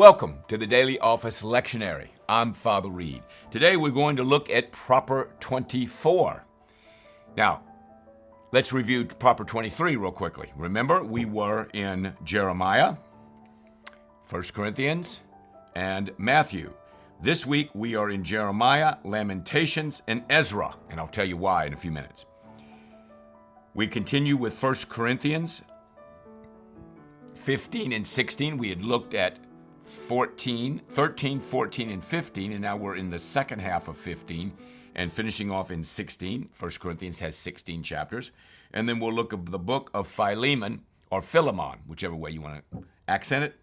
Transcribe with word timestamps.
Welcome 0.00 0.38
to 0.48 0.56
the 0.56 0.66
Daily 0.66 0.98
Office 0.98 1.42
Lectionary. 1.42 2.08
I'm 2.26 2.54
Father 2.54 2.88
Reed. 2.88 3.22
Today 3.50 3.76
we're 3.76 3.90
going 3.90 4.16
to 4.16 4.22
look 4.22 4.48
at 4.48 4.72
Proper 4.72 5.28
24. 5.40 6.42
Now, 7.36 7.62
let's 8.50 8.72
review 8.72 9.04
Proper 9.04 9.44
23 9.44 9.96
real 9.96 10.10
quickly. 10.10 10.50
Remember, 10.56 11.04
we 11.04 11.26
were 11.26 11.68
in 11.74 12.14
Jeremiah, 12.24 12.96
1 14.30 14.42
Corinthians, 14.54 15.20
and 15.74 16.12
Matthew. 16.16 16.72
This 17.20 17.44
week 17.44 17.68
we 17.74 17.94
are 17.94 18.08
in 18.08 18.24
Jeremiah, 18.24 18.96
Lamentations, 19.04 20.00
and 20.06 20.24
Ezra, 20.30 20.74
and 20.88 20.98
I'll 20.98 21.08
tell 21.08 21.26
you 21.26 21.36
why 21.36 21.66
in 21.66 21.74
a 21.74 21.76
few 21.76 21.92
minutes. 21.92 22.24
We 23.74 23.86
continue 23.86 24.38
with 24.38 24.62
1 24.62 24.76
Corinthians 24.88 25.60
15 27.34 27.92
and 27.92 28.06
16. 28.06 28.56
We 28.56 28.70
had 28.70 28.80
looked 28.80 29.12
at 29.12 29.36
14, 29.90 30.80
13, 30.88 31.40
14, 31.40 31.90
and 31.90 32.02
15, 32.02 32.52
and 32.52 32.62
now 32.62 32.76
we're 32.76 32.96
in 32.96 33.10
the 33.10 33.18
second 33.18 33.60
half 33.60 33.88
of 33.88 33.96
15 33.96 34.52
and 34.94 35.12
finishing 35.12 35.50
off 35.50 35.70
in 35.70 35.84
16. 35.84 36.48
1 36.58 36.70
Corinthians 36.80 37.18
has 37.18 37.36
16 37.36 37.82
chapters. 37.82 38.30
And 38.72 38.88
then 38.88 39.00
we'll 39.00 39.12
look 39.12 39.32
at 39.32 39.46
the 39.46 39.58
book 39.58 39.90
of 39.92 40.06
Philemon 40.06 40.82
or 41.10 41.20
Philemon, 41.20 41.78
whichever 41.86 42.14
way 42.14 42.30
you 42.30 42.40
want 42.40 42.62
to 42.72 42.84
accent 43.08 43.44
it. 43.44 43.56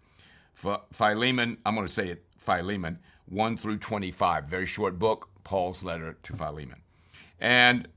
Philemon, 0.92 1.58
I'm 1.66 1.76
going 1.76 1.88
to 1.88 1.94
say 1.94 2.10
it 2.10 2.24
Philemon, 2.38 3.00
1 3.30 3.58
through 3.58 3.78
25. 3.78 4.46
Very 4.46 4.66
short 4.66 5.00
book, 5.00 5.30
Paul's 5.44 5.84
letter 5.84 6.18
to 6.24 6.34
Philemon. 6.34 6.82
And 7.40 7.88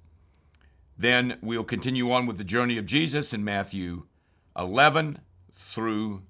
then 0.96 1.38
we'll 1.40 1.64
continue 1.64 2.12
on 2.12 2.26
with 2.26 2.38
the 2.38 2.44
journey 2.44 2.76
of 2.78 2.86
Jesus 2.86 3.32
in 3.32 3.42
Matthew 3.42 4.04
11 4.56 5.20
through 5.56 6.22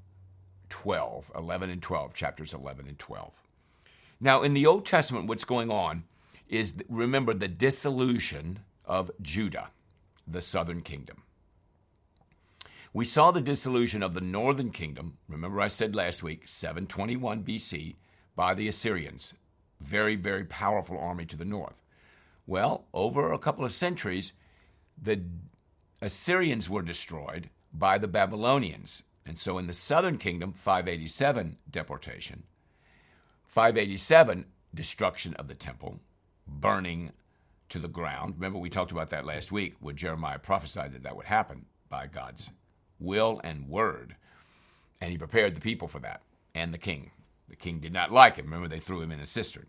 12, 0.71 1.31
11 1.37 1.71
and 1.71 1.83
12, 1.83 2.15
chapters 2.15 2.55
11 2.55 2.87
and 2.89 2.99
12. 2.99 3.43
Now, 4.21 4.43
in 4.43 4.55
the 4.55 4.67
Old 4.67 4.87
Testament, 4.87 5.27
what's 5.27 5.45
going 5.45 5.71
on 5.71 6.05
is 6.49 6.75
remember 6.89 7.35
the 7.35 7.49
dissolution 7.49 8.61
of 8.85 9.11
Judah, 9.21 9.71
the 10.27 10.43
southern 10.43 10.83
kingdom. 10.83 11.23
We 12.93 13.05
saw 13.05 13.31
the 13.31 13.41
dissolution 13.41 14.03
of 14.03 14.15
the 14.15 14.21
northern 14.21 14.71
kingdom, 14.71 15.19
remember 15.29 15.61
I 15.61 15.69
said 15.69 15.95
last 15.95 16.23
week, 16.23 16.49
721 16.49 17.45
BC, 17.45 17.95
by 18.35 18.53
the 18.55 18.67
Assyrians. 18.67 19.35
Very, 19.81 20.17
very 20.17 20.45
powerful 20.45 20.99
army 20.99 21.25
to 21.27 21.37
the 21.37 21.45
north. 21.45 21.83
Well, 22.47 22.87
over 22.93 23.33
a 23.33 23.39
couple 23.39 23.65
of 23.65 23.73
centuries, 23.73 24.33
the 25.01 25.23
Assyrians 26.03 26.69
were 26.69 26.83
destroyed 26.83 27.49
by 27.73 27.97
the 27.97 28.09
Babylonians, 28.09 29.05
and 29.27 29.39
so 29.39 29.59
in 29.59 29.67
the 29.67 29.73
southern 29.73 30.19
kingdom, 30.19 30.53
587 30.53 31.59
deportation, 31.71 32.45
587 33.47 34.47
destruction 34.75 35.35
of 35.35 35.49
the 35.49 35.55
temple, 35.55 36.01
burning 36.47 37.13
to 37.69 37.79
the 37.79 37.89
ground. 37.89 38.35
Remember, 38.37 38.59
we 38.59 38.71
talked 38.71 38.93
about 38.93 39.11
that 39.11 39.27
last 39.27 39.53
week 39.53 39.75
where 39.81 39.95
Jeremiah 39.95 40.39
prophesied 40.39 40.93
that 40.93 41.03
that 41.03 41.17
would 41.17 41.27
happen 41.27 41.67
by 41.89 42.07
God's 42.07 42.51
will 42.99 43.41
and 43.43 43.69
word. 43.69 44.17
And 45.01 45.11
he 45.11 45.19
prepared 45.19 45.55
the 45.55 45.61
people 45.61 45.89
for 45.89 46.01
that 46.01 46.23
and 46.55 46.75
the 46.75 46.79
king. 46.79 47.11
The 47.49 47.57
king 47.57 47.81
did 47.81 47.93
not 47.93 48.13
like 48.13 48.37
him. 48.37 48.47
Remember, 48.47 48.69
they 48.69 48.81
threw 48.81 49.01
him 49.01 49.13
in 49.13 49.21
a 49.21 49.27
cistern. 49.27 49.67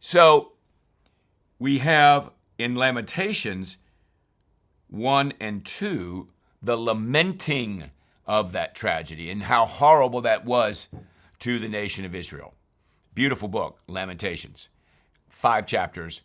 So 0.00 0.52
we 1.58 1.78
have 1.78 2.30
in 2.58 2.74
Lamentations 2.74 3.78
1 4.88 5.34
and 5.40 5.64
2 5.64 6.28
the 6.62 6.76
lamenting 6.76 7.90
of 8.26 8.52
that 8.52 8.74
tragedy 8.74 9.30
and 9.30 9.44
how 9.44 9.66
horrible 9.66 10.20
that 10.20 10.44
was 10.44 10.88
to 11.40 11.58
the 11.58 11.68
nation 11.68 12.04
of 12.04 12.14
Israel. 12.14 12.54
Beautiful 13.14 13.48
book, 13.48 13.80
Lamentations. 13.88 14.68
Five 15.28 15.66
chapters. 15.66 16.20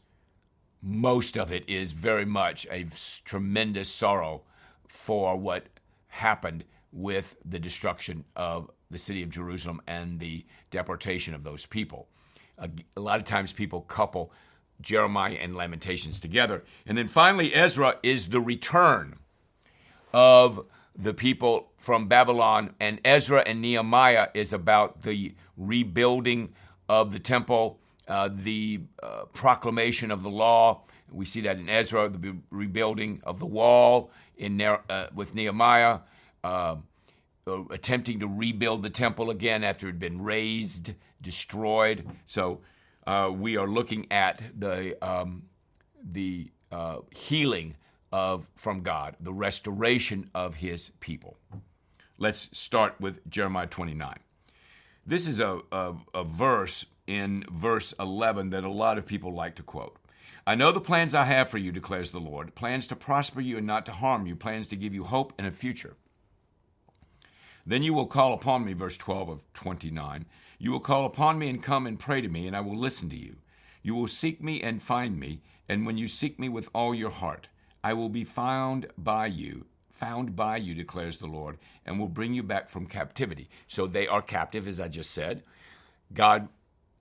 Most 0.81 1.37
of 1.37 1.51
it 1.51 1.67
is 1.67 1.93
very 1.93 2.25
much 2.25 2.67
a 2.69 2.85
tremendous 3.23 3.89
sorrow 3.89 4.43
for 4.87 5.35
what 5.35 5.67
happened 6.07 6.63
with 6.91 7.35
the 7.43 7.59
destruction 7.59 8.23
of 8.35 8.69
the 8.89 8.99
city 8.99 9.23
of 9.23 9.29
Jerusalem 9.29 9.81
and 9.87 10.19
the 10.19 10.45
deportation 10.71 11.33
of 11.33 11.43
those 11.43 11.65
people. 11.65 12.07
A, 12.57 12.69
a, 12.95 13.01
lot 13.01 13.19
of 13.19 13.25
times 13.25 13.51
people 13.51 13.81
couple 13.81 14.31
Jeremiah 14.79 15.33
and 15.33 15.55
Lamentations 15.55 16.19
together. 16.19 16.63
And 16.85 16.97
then 16.97 17.07
finally, 17.07 17.53
Ezra 17.53 17.97
is 18.03 18.27
the 18.29 18.39
return 18.39 19.17
of 20.13 20.65
the 20.97 21.13
people 21.13 21.71
from 21.77 22.07
Babylon, 22.07 22.73
and 22.79 22.99
Ezra 23.03 23.43
and 23.45 23.61
Nehemiah 23.61 24.29
is 24.33 24.53
about 24.53 25.01
the 25.01 25.35
rebuilding 25.57 26.53
of 26.87 27.11
the 27.11 27.19
temple, 27.19 27.79
uh, 28.07 28.29
the 28.31 28.81
uh, 29.03 29.25
proclamation 29.33 30.11
of 30.11 30.23
the 30.23 30.29
law. 30.29 30.83
We 31.11 31.25
see 31.25 31.41
that 31.41 31.57
in 31.57 31.69
Ezra, 31.69 32.09
the 32.09 32.37
rebuilding 32.49 33.21
of 33.23 33.39
the 33.39 33.45
wall 33.45 34.11
in 34.37 34.61
uh, 34.61 35.07
with 35.13 35.35
Nehemiah, 35.35 35.99
uh, 36.43 36.77
uh, 37.47 37.63
attempting 37.69 38.19
to 38.19 38.27
rebuild 38.27 38.83
the 38.83 38.89
temple 38.89 39.29
again 39.29 39.63
after 39.63 39.87
it 39.87 39.91
had 39.91 39.99
been 39.99 40.21
razed, 40.21 40.93
destroyed. 41.21 42.07
So 42.25 42.61
uh, 43.05 43.31
we 43.33 43.57
are 43.57 43.67
looking 43.67 44.07
at 44.11 44.41
the 44.57 44.97
um, 45.05 45.43
the 46.03 46.51
healing 47.11 47.75
of 48.11 48.47
from 48.55 48.81
God, 48.81 49.15
the 49.19 49.33
restoration 49.33 50.29
of 50.33 50.55
his 50.55 50.91
people. 50.99 51.37
Let's 52.17 52.49
start 52.57 52.95
with 52.99 53.29
Jeremiah 53.29 53.67
29. 53.67 54.19
This 55.05 55.27
is 55.27 55.39
a, 55.39 55.59
a, 55.71 55.93
a, 56.13 56.23
verse 56.23 56.85
in 57.05 57.45
verse 57.51 57.93
11 57.99 58.49
that 58.51 58.63
a 58.63 58.69
lot 58.69 58.97
of 58.97 59.05
people 59.05 59.33
like 59.33 59.55
to 59.55 59.63
quote. 59.63 59.97
I 60.47 60.55
know 60.55 60.71
the 60.71 60.81
plans 60.81 61.13
I 61.13 61.25
have 61.25 61.49
for 61.49 61.57
you, 61.57 61.71
declares 61.71 62.11
the 62.11 62.19
Lord 62.19 62.55
plans 62.55 62.87
to 62.87 62.95
prosper 62.95 63.41
you 63.41 63.57
and 63.57 63.67
not 63.67 63.85
to 63.87 63.91
harm 63.91 64.25
you, 64.25 64.35
plans 64.35 64.67
to 64.69 64.75
give 64.75 64.93
you 64.93 65.03
hope 65.03 65.33
and 65.37 65.45
a 65.45 65.51
future. 65.51 65.95
Then 67.65 67.83
you 67.83 67.93
will 67.93 68.05
call 68.05 68.33
upon 68.33 68.63
me, 68.63 68.73
verse 68.73 68.95
12 68.97 69.29
of 69.29 69.53
29. 69.53 70.25
You 70.57 70.71
will 70.71 70.79
call 70.79 71.05
upon 71.05 71.39
me 71.39 71.49
and 71.49 71.61
come 71.61 71.87
and 71.87 71.99
pray 71.99 72.21
to 72.21 72.29
me, 72.29 72.47
and 72.47 72.55
I 72.55 72.61
will 72.61 72.77
listen 72.77 73.09
to 73.09 73.15
you. 73.15 73.37
You 73.81 73.95
will 73.95 74.07
seek 74.07 74.41
me 74.41 74.61
and 74.61 74.81
find 74.81 75.19
me, 75.19 75.41
and 75.67 75.85
when 75.85 75.97
you 75.97 76.07
seek 76.07 76.39
me 76.39 76.47
with 76.47 76.69
all 76.73 76.93
your 76.95 77.09
heart, 77.09 77.47
I 77.85 77.93
will 77.93 78.09
be 78.09 78.23
found 78.23 78.87
by 78.97 79.27
you, 79.27 79.67
found 79.91 80.35
by 80.35 80.57
you, 80.57 80.73
declares 80.73 81.17
the 81.17 81.27
Lord, 81.27 81.59
and 81.85 81.99
will 81.99 82.07
bring 82.07 82.33
you 82.33 82.41
back 82.41 82.67
from 82.67 82.87
captivity. 82.87 83.47
So 83.67 83.85
they 83.85 84.07
are 84.07 84.23
captive, 84.23 84.67
as 84.67 84.79
I 84.79 84.87
just 84.87 85.11
said. 85.11 85.43
God 86.11 86.47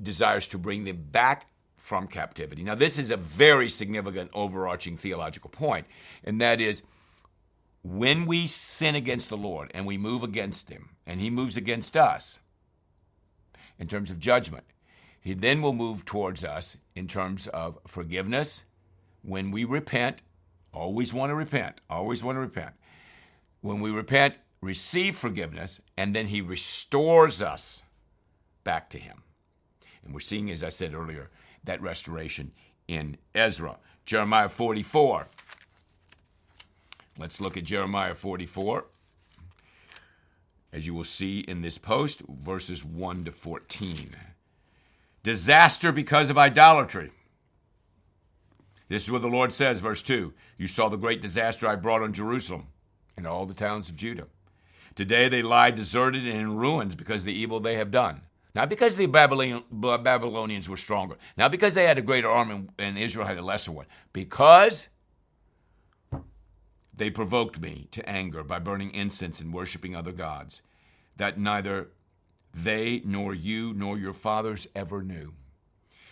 desires 0.02 0.46
to 0.48 0.58
bring 0.58 0.84
them 0.84 1.06
back 1.10 1.46
from 1.78 2.06
captivity. 2.06 2.62
Now, 2.62 2.74
this 2.74 2.98
is 2.98 3.10
a 3.10 3.16
very 3.16 3.70
significant 3.70 4.30
overarching 4.34 4.98
theological 4.98 5.48
point, 5.48 5.86
and 6.22 6.38
that 6.42 6.60
is 6.60 6.82
when 7.82 8.26
we 8.26 8.46
sin 8.46 8.94
against 8.94 9.30
the 9.30 9.38
Lord 9.38 9.70
and 9.72 9.86
we 9.86 9.96
move 9.96 10.22
against 10.22 10.68
Him, 10.68 10.90
and 11.06 11.18
He 11.18 11.30
moves 11.30 11.56
against 11.56 11.96
us 11.96 12.40
in 13.78 13.88
terms 13.88 14.10
of 14.10 14.18
judgment, 14.18 14.64
He 15.18 15.32
then 15.32 15.62
will 15.62 15.72
move 15.72 16.04
towards 16.04 16.44
us 16.44 16.76
in 16.94 17.08
terms 17.08 17.46
of 17.46 17.78
forgiveness 17.86 18.64
when 19.22 19.50
we 19.50 19.64
repent 19.64 20.20
Always 20.74 21.14
want 21.14 21.30
to 21.30 21.34
repent. 21.34 21.80
Always 21.88 22.24
want 22.24 22.36
to 22.36 22.40
repent. 22.40 22.74
When 23.60 23.80
we 23.80 23.90
repent, 23.90 24.34
receive 24.60 25.16
forgiveness, 25.16 25.80
and 25.96 26.14
then 26.14 26.26
He 26.26 26.40
restores 26.40 27.40
us 27.40 27.84
back 28.64 28.90
to 28.90 28.98
Him. 28.98 29.22
And 30.04 30.12
we're 30.12 30.20
seeing, 30.20 30.50
as 30.50 30.64
I 30.64 30.68
said 30.68 30.92
earlier, 30.92 31.30
that 31.62 31.80
restoration 31.80 32.52
in 32.88 33.16
Ezra. 33.34 33.78
Jeremiah 34.04 34.48
44. 34.48 35.28
Let's 37.16 37.40
look 37.40 37.56
at 37.56 37.64
Jeremiah 37.64 38.14
44. 38.14 38.84
As 40.72 40.86
you 40.86 40.92
will 40.92 41.04
see 41.04 41.40
in 41.40 41.62
this 41.62 41.78
post, 41.78 42.22
verses 42.28 42.84
1 42.84 43.24
to 43.24 43.32
14. 43.32 44.10
Disaster 45.22 45.92
because 45.92 46.30
of 46.30 46.36
idolatry. 46.36 47.12
This 48.88 49.04
is 49.04 49.10
what 49.10 49.22
the 49.22 49.28
Lord 49.28 49.52
says, 49.52 49.80
verse 49.80 50.02
2 50.02 50.32
You 50.58 50.68
saw 50.68 50.88
the 50.88 50.96
great 50.96 51.22
disaster 51.22 51.66
I 51.66 51.76
brought 51.76 52.02
on 52.02 52.12
Jerusalem 52.12 52.68
and 53.16 53.26
all 53.26 53.46
the 53.46 53.54
towns 53.54 53.88
of 53.88 53.96
Judah. 53.96 54.26
Today 54.94 55.28
they 55.28 55.42
lie 55.42 55.70
deserted 55.70 56.26
and 56.26 56.38
in 56.38 56.56
ruins 56.56 56.94
because 56.94 57.22
of 57.22 57.26
the 57.26 57.32
evil 57.32 57.60
they 57.60 57.76
have 57.76 57.90
done. 57.90 58.22
Not 58.54 58.68
because 58.68 58.94
the 58.94 59.06
Babylonians 59.06 60.68
were 60.68 60.76
stronger, 60.76 61.16
not 61.36 61.50
because 61.50 61.74
they 61.74 61.84
had 61.84 61.98
a 61.98 62.02
greater 62.02 62.28
army 62.30 62.68
and 62.78 62.96
Israel 62.96 63.26
had 63.26 63.38
a 63.38 63.42
lesser 63.42 63.72
one, 63.72 63.86
because 64.12 64.88
they 66.96 67.10
provoked 67.10 67.60
me 67.60 67.88
to 67.90 68.08
anger 68.08 68.44
by 68.44 68.60
burning 68.60 68.94
incense 68.94 69.40
and 69.40 69.52
worshiping 69.52 69.96
other 69.96 70.12
gods 70.12 70.62
that 71.16 71.38
neither 71.38 71.88
they 72.52 73.02
nor 73.04 73.34
you 73.34 73.74
nor 73.74 73.98
your 73.98 74.12
fathers 74.12 74.68
ever 74.76 75.02
knew. 75.02 75.34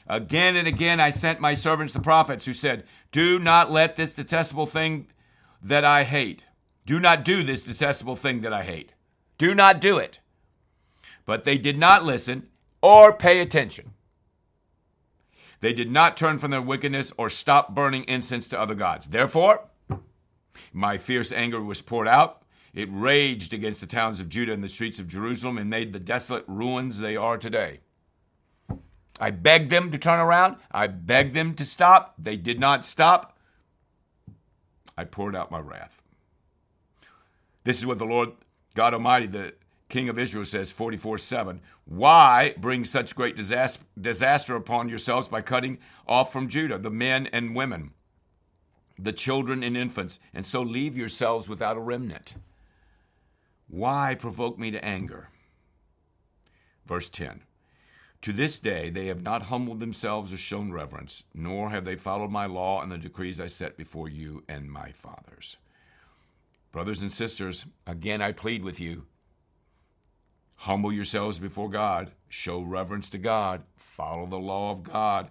Again 0.07 0.57
and 0.57 0.67
again 0.67 1.01
I 1.01 1.11
sent 1.11 1.41
my 1.41 1.55
servants 1.55 1.93
the 1.93 2.01
prophets 2.01 2.45
who 2.45 2.53
said, 2.53 2.85
Do 3.11 3.39
not 3.39 3.71
let 3.71 3.97
this 3.97 4.15
detestable 4.15 4.67
thing 4.67 5.07
that 5.63 5.85
I 5.85 6.05
hate. 6.05 6.45
Do 6.87 6.99
not 6.99 7.25
do 7.25 7.43
this 7.43 7.63
detestable 7.63 8.17
thing 8.17 8.41
that 8.41 8.53
I 8.53 8.63
hate. 8.65 8.93
Do 9.39 9.55
not 9.55 9.81
do 9.81 9.99
it. 9.99 10.19
But 11.25 11.45
they 11.45 11.57
did 11.57 11.79
not 11.79 12.05
listen 12.05 12.49
or 12.83 13.13
pay 13.13 13.41
attention. 13.41 13.93
They 15.61 15.73
did 15.73 15.91
not 15.91 16.17
turn 16.17 16.39
from 16.39 16.51
their 16.51 16.61
wickedness 16.61 17.13
or 17.17 17.31
stop 17.31 17.73
burning 17.73 18.03
incense 18.05 18.49
to 18.49 18.59
other 18.59 18.75
gods. 18.75 19.07
Therefore, 19.09 19.69
my 20.73 20.99
fierce 20.99 21.31
anger 21.31 21.63
was 21.63 21.81
poured 21.81 22.09
out. 22.09 22.43
It 22.75 22.89
raged 22.91 23.53
against 23.53 23.81
the 23.81 23.87
towns 23.87 24.19
of 24.19 24.29
Judah 24.29 24.53
and 24.53 24.65
the 24.65 24.69
streets 24.69 24.99
of 24.99 25.07
Jerusalem 25.07 25.59
and 25.59 25.71
made 25.71 25.93
the 25.93 26.01
desolate 26.01 26.45
ruins 26.49 26.99
they 26.99 27.17
are 27.17 27.39
today. 27.39 27.81
I 29.21 29.31
begged 29.31 29.71
them 29.71 29.91
to 29.93 29.99
turn 29.99 30.21
around. 30.21 30.57
I 30.71 30.87
begged 30.87 31.35
them 31.35 31.55
to 31.55 31.65
stop. 31.65 32.15
They 32.19 32.37
did 32.37 32.59
not 32.59 32.85
stop. 32.85 33.39
I 34.97 35.05
poured 35.05 35.37
out 35.37 35.51
my 35.51 35.59
wrath. 35.59 36.03
This 37.65 37.79
is 37.79 37.87
what 37.87 37.99
the 37.99 38.05
Lord 38.05 38.33
God 38.75 38.95
Almighty, 38.95 39.27
the 39.27 39.55
King 39.89 40.09
of 40.09 40.19
Israel, 40.19 40.45
says 40.45 40.73
44 40.73 41.19
7. 41.19 41.61
Why 41.85 42.55
bring 42.57 42.85
such 42.85 43.15
great 43.15 43.37
disaster 43.37 44.57
upon 44.57 44.89
yourselves 44.89 45.29
by 45.29 45.43
cutting 45.43 45.79
off 46.07 46.33
from 46.33 46.49
Judah 46.49 46.79
the 46.79 46.91
men 46.91 47.27
and 47.33 47.55
women, 47.55 47.93
the 48.99 49.13
children 49.13 49.63
and 49.63 49.77
infants, 49.77 50.19
and 50.33 50.47
so 50.47 50.63
leave 50.63 50.97
yourselves 50.97 51.49
without 51.49 51.77
a 51.77 51.81
remnant? 51.81 52.35
Why 53.69 54.15
provoke 54.15 54.59
me 54.59 54.71
to 54.71 54.85
anger? 54.85 55.29
Verse 56.87 57.09
10 57.09 57.43
To 58.23 58.33
this 58.33 58.59
day 58.59 58.91
they 58.91 59.07
have 59.07 59.23
not 59.23 59.45
humbled 59.45 59.81
themselves 59.81 60.33
or 60.33 60.37
shown 60.37 60.73
reverence, 60.73 61.25
nor 61.35 61.71
have 61.71 61.85
they 61.85 61.97
followed 61.97 62.31
my 62.31 62.47
law 62.47 62.81
and 62.81 62.91
the 62.91 62.99
decrees 62.99 63.41
I 63.41 63.47
set 63.47 63.77
before 63.77 64.09
you 64.09 64.45
and 64.49 64.71
my 64.71 64.93
fathers. 64.93 65.57
Brothers 66.71 67.03
and 67.03 67.13
sisters, 67.13 67.67
again 67.87 68.23
I 68.23 68.33
plead 68.33 68.63
with 68.65 68.81
you 68.81 69.07
Humble 70.63 70.93
yourselves 70.93 71.41
before 71.41 71.69
God, 71.69 72.13
show 72.29 72.61
reverence 72.61 73.11
to 73.11 73.19
God, 73.19 73.65
follow 73.77 74.27
the 74.27 74.39
law 74.39 74.71
of 74.71 74.85
God, 74.85 75.29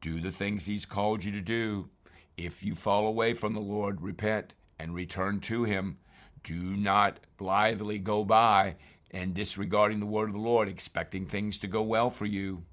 do 0.00 0.18
the 0.18 0.32
things 0.32 0.64
He's 0.64 0.86
called 0.86 1.24
you 1.24 1.30
to 1.32 1.42
do. 1.42 1.90
If 2.38 2.64
you 2.64 2.74
fall 2.74 3.06
away 3.06 3.34
from 3.34 3.52
the 3.52 3.60
Lord, 3.60 4.00
repent 4.00 4.54
and 4.78 4.94
return 4.94 5.40
to 5.40 5.64
Him. 5.64 5.98
Do 6.42 6.54
not 6.54 7.20
blithely 7.36 7.98
go 7.98 8.24
by 8.24 8.76
and 9.12 9.34
disregarding 9.34 10.00
the 10.00 10.06
word 10.06 10.28
of 10.28 10.34
the 10.34 10.40
Lord, 10.40 10.68
expecting 10.68 11.26
things 11.26 11.58
to 11.58 11.66
go 11.66 11.82
well 11.82 12.10
for 12.10 12.26
you. 12.26 12.64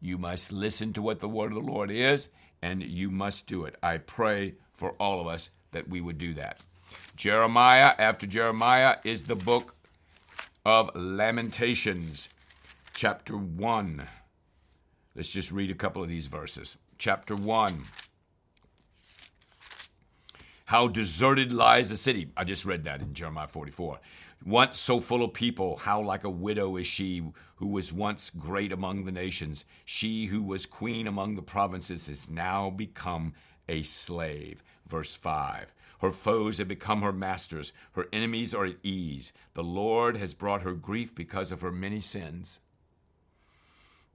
You 0.00 0.18
must 0.18 0.52
listen 0.52 0.92
to 0.94 1.02
what 1.02 1.20
the 1.20 1.28
word 1.28 1.52
of 1.52 1.64
the 1.64 1.70
Lord 1.70 1.90
is, 1.90 2.28
and 2.60 2.82
you 2.82 3.10
must 3.10 3.46
do 3.46 3.64
it. 3.64 3.76
I 3.82 3.98
pray 3.98 4.54
for 4.72 4.92
all 4.92 5.20
of 5.20 5.26
us 5.26 5.50
that 5.72 5.88
we 5.88 6.00
would 6.00 6.18
do 6.18 6.34
that. 6.34 6.64
Jeremiah, 7.16 7.94
after 7.98 8.26
Jeremiah, 8.26 8.96
is 9.04 9.24
the 9.24 9.34
book 9.34 9.74
of 10.64 10.90
Lamentations, 10.94 12.28
chapter 12.94 13.36
1. 13.36 14.06
Let's 15.14 15.28
just 15.28 15.50
read 15.50 15.70
a 15.70 15.74
couple 15.74 16.02
of 16.02 16.08
these 16.08 16.26
verses. 16.28 16.76
Chapter 16.96 17.34
1. 17.34 17.82
How 20.66 20.86
deserted 20.86 21.52
lies 21.52 21.88
the 21.88 21.96
city. 21.96 22.30
I 22.36 22.44
just 22.44 22.64
read 22.64 22.84
that 22.84 23.00
in 23.00 23.14
Jeremiah 23.14 23.48
44. 23.48 23.98
Once 24.44 24.78
so 24.78 25.00
full 25.00 25.22
of 25.22 25.32
people, 25.32 25.78
how 25.78 26.00
like 26.00 26.24
a 26.24 26.30
widow 26.30 26.76
is 26.76 26.86
she 26.86 27.22
who 27.56 27.66
was 27.66 27.92
once 27.92 28.30
great 28.30 28.72
among 28.72 29.04
the 29.04 29.12
nations. 29.12 29.64
She 29.84 30.26
who 30.26 30.42
was 30.42 30.64
queen 30.64 31.06
among 31.06 31.34
the 31.34 31.42
provinces 31.42 32.06
has 32.06 32.30
now 32.30 32.70
become 32.70 33.34
a 33.68 33.82
slave. 33.82 34.62
Verse 34.86 35.16
5. 35.16 35.72
Her 36.00 36.10
foes 36.12 36.58
have 36.58 36.68
become 36.68 37.02
her 37.02 37.12
masters. 37.12 37.72
Her 37.92 38.06
enemies 38.12 38.54
are 38.54 38.64
at 38.64 38.76
ease. 38.84 39.32
The 39.54 39.64
Lord 39.64 40.16
has 40.16 40.34
brought 40.34 40.62
her 40.62 40.74
grief 40.74 41.14
because 41.14 41.50
of 41.50 41.60
her 41.60 41.72
many 41.72 42.00
sins. 42.00 42.60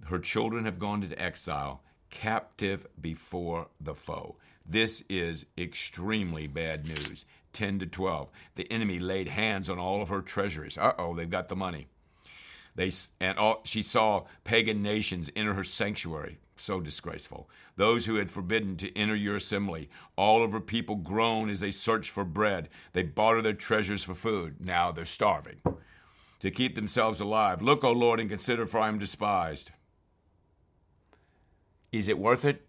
Her 0.05 0.19
children 0.19 0.65
have 0.65 0.79
gone 0.79 1.03
into 1.03 1.21
exile, 1.21 1.83
captive 2.09 2.87
before 2.99 3.67
the 3.79 3.95
foe. 3.95 4.37
This 4.65 5.03
is 5.09 5.45
extremely 5.57 6.47
bad 6.47 6.87
news. 6.87 7.25
10 7.53 7.79
to 7.79 7.85
12. 7.85 8.29
The 8.55 8.71
enemy 8.71 8.99
laid 8.99 9.27
hands 9.27 9.69
on 9.69 9.79
all 9.79 10.01
of 10.01 10.09
her 10.09 10.21
treasuries. 10.21 10.77
Uh 10.77 10.93
oh, 10.97 11.15
they've 11.15 11.29
got 11.29 11.49
the 11.49 11.55
money. 11.55 11.87
They, 12.75 12.91
and 13.19 13.37
all, 13.37 13.61
she 13.65 13.83
saw 13.83 14.25
pagan 14.43 14.81
nations 14.81 15.29
enter 15.35 15.53
her 15.53 15.63
sanctuary. 15.63 16.39
So 16.55 16.79
disgraceful. 16.79 17.49
Those 17.75 18.05
who 18.05 18.15
had 18.15 18.29
forbidden 18.29 18.77
to 18.77 18.95
enter 18.97 19.15
your 19.15 19.35
assembly. 19.35 19.89
All 20.15 20.43
of 20.43 20.51
her 20.51 20.59
people 20.59 20.95
groan 20.95 21.49
as 21.49 21.59
they 21.59 21.71
search 21.71 22.09
for 22.09 22.23
bread. 22.23 22.69
They 22.93 23.03
barter 23.03 23.41
their 23.41 23.53
treasures 23.53 24.03
for 24.03 24.13
food. 24.13 24.57
Now 24.59 24.91
they're 24.91 25.05
starving. 25.05 25.61
To 26.41 26.51
keep 26.51 26.75
themselves 26.75 27.19
alive. 27.19 27.61
Look, 27.61 27.83
O 27.83 27.91
Lord, 27.91 28.19
and 28.19 28.29
consider, 28.29 28.65
for 28.65 28.79
I 28.79 28.87
am 28.87 28.99
despised. 28.99 29.71
Is 31.91 32.07
it 32.07 32.19
worth 32.19 32.45
it? 32.45 32.67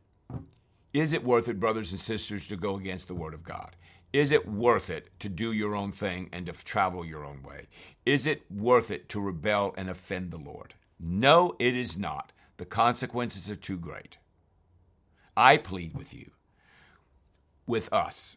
Is 0.95 1.13
it 1.13 1.25
worth 1.25 1.49
it, 1.49 1.59
brothers 1.59 1.91
and 1.91 2.01
sisters, 2.01 2.47
to 2.49 2.57
go 2.57 2.77
against 2.77 3.09
the 3.09 3.15
Word 3.17 3.35
of 3.35 3.43
God? 3.43 3.75
Is 4.13 4.31
it 4.31 4.49
worth 4.49 4.89
it 4.89 5.11
to 5.19 5.29
do 5.29 5.51
your 5.51 5.75
own 5.75 5.91
thing 5.91 6.31
and 6.33 6.47
to 6.47 6.53
travel 6.53 7.05
your 7.05 7.25
own 7.25 7.43
way? 7.43 7.67
Is 8.07 8.27
it 8.27 8.49
worth 8.49 8.93
it 8.93 9.09
to 9.09 9.21
rebel 9.21 9.75
and 9.77 9.91
offend 9.91 10.31
the 10.31 10.39
Lord? 10.39 10.75
No, 11.01 11.57
it 11.59 11.77
is 11.77 11.99
not. 11.99 12.31
The 12.59 12.65
consequences 12.65 13.51
are 13.51 13.57
too 13.57 13.77
great. 13.77 14.19
I 15.37 15.57
plead 15.57 15.95
with 15.95 16.15
you, 16.15 16.31
with 17.67 17.93
us, 17.93 18.37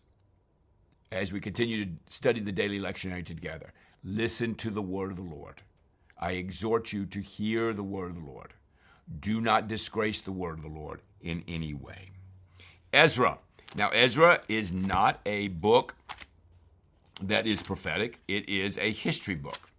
as 1.11 1.31
we 1.31 1.39
continue 1.39 1.85
to 1.85 1.91
study 2.07 2.39
the 2.39 2.51
daily 2.51 2.79
lectionary 2.79 3.23
together, 3.23 3.71
listen 4.03 4.55
to 4.55 4.71
the 4.71 4.81
word 4.81 5.11
of 5.11 5.17
the 5.17 5.21
Lord. 5.21 5.61
I 6.19 6.31
exhort 6.31 6.91
you 6.91 7.05
to 7.05 7.21
hear 7.21 7.71
the 7.71 7.83
word 7.83 8.09
of 8.09 8.15
the 8.15 8.31
Lord. 8.31 8.55
Do 9.19 9.39
not 9.39 9.67
disgrace 9.67 10.21
the 10.21 10.31
word 10.31 10.57
of 10.57 10.63
the 10.63 10.69
Lord 10.69 11.01
in 11.21 11.43
any 11.47 11.75
way. 11.75 12.09
Ezra. 12.97 13.37
Now, 13.75 13.89
Ezra 13.89 14.41
is 14.49 14.71
not 14.71 15.19
a 15.23 15.49
book 15.49 15.95
that 17.21 17.45
is 17.45 17.61
prophetic, 17.61 18.19
it 18.27 18.49
is 18.49 18.79
a 18.79 18.91
history 18.91 19.35
book 19.35 19.69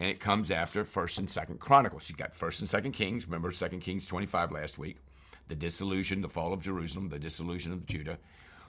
and 0.00 0.10
it 0.10 0.18
comes 0.18 0.50
after 0.50 0.82
First 0.82 1.20
and 1.20 1.30
Second 1.30 1.60
Chronicles. 1.60 2.10
You 2.10 2.16
got 2.16 2.34
First 2.34 2.58
and 2.58 2.68
Second 2.68 2.90
Kings. 2.90 3.24
Remember 3.26 3.52
Second 3.52 3.82
Kings 3.82 4.04
25 4.04 4.50
last 4.50 4.78
week, 4.78 4.96
the 5.46 5.54
dissolution, 5.54 6.22
the 6.22 6.28
fall 6.28 6.52
of 6.52 6.60
Jerusalem, 6.60 7.08
the 7.08 7.20
dissolution 7.20 7.72
of 7.72 7.86
Judah. 7.86 8.18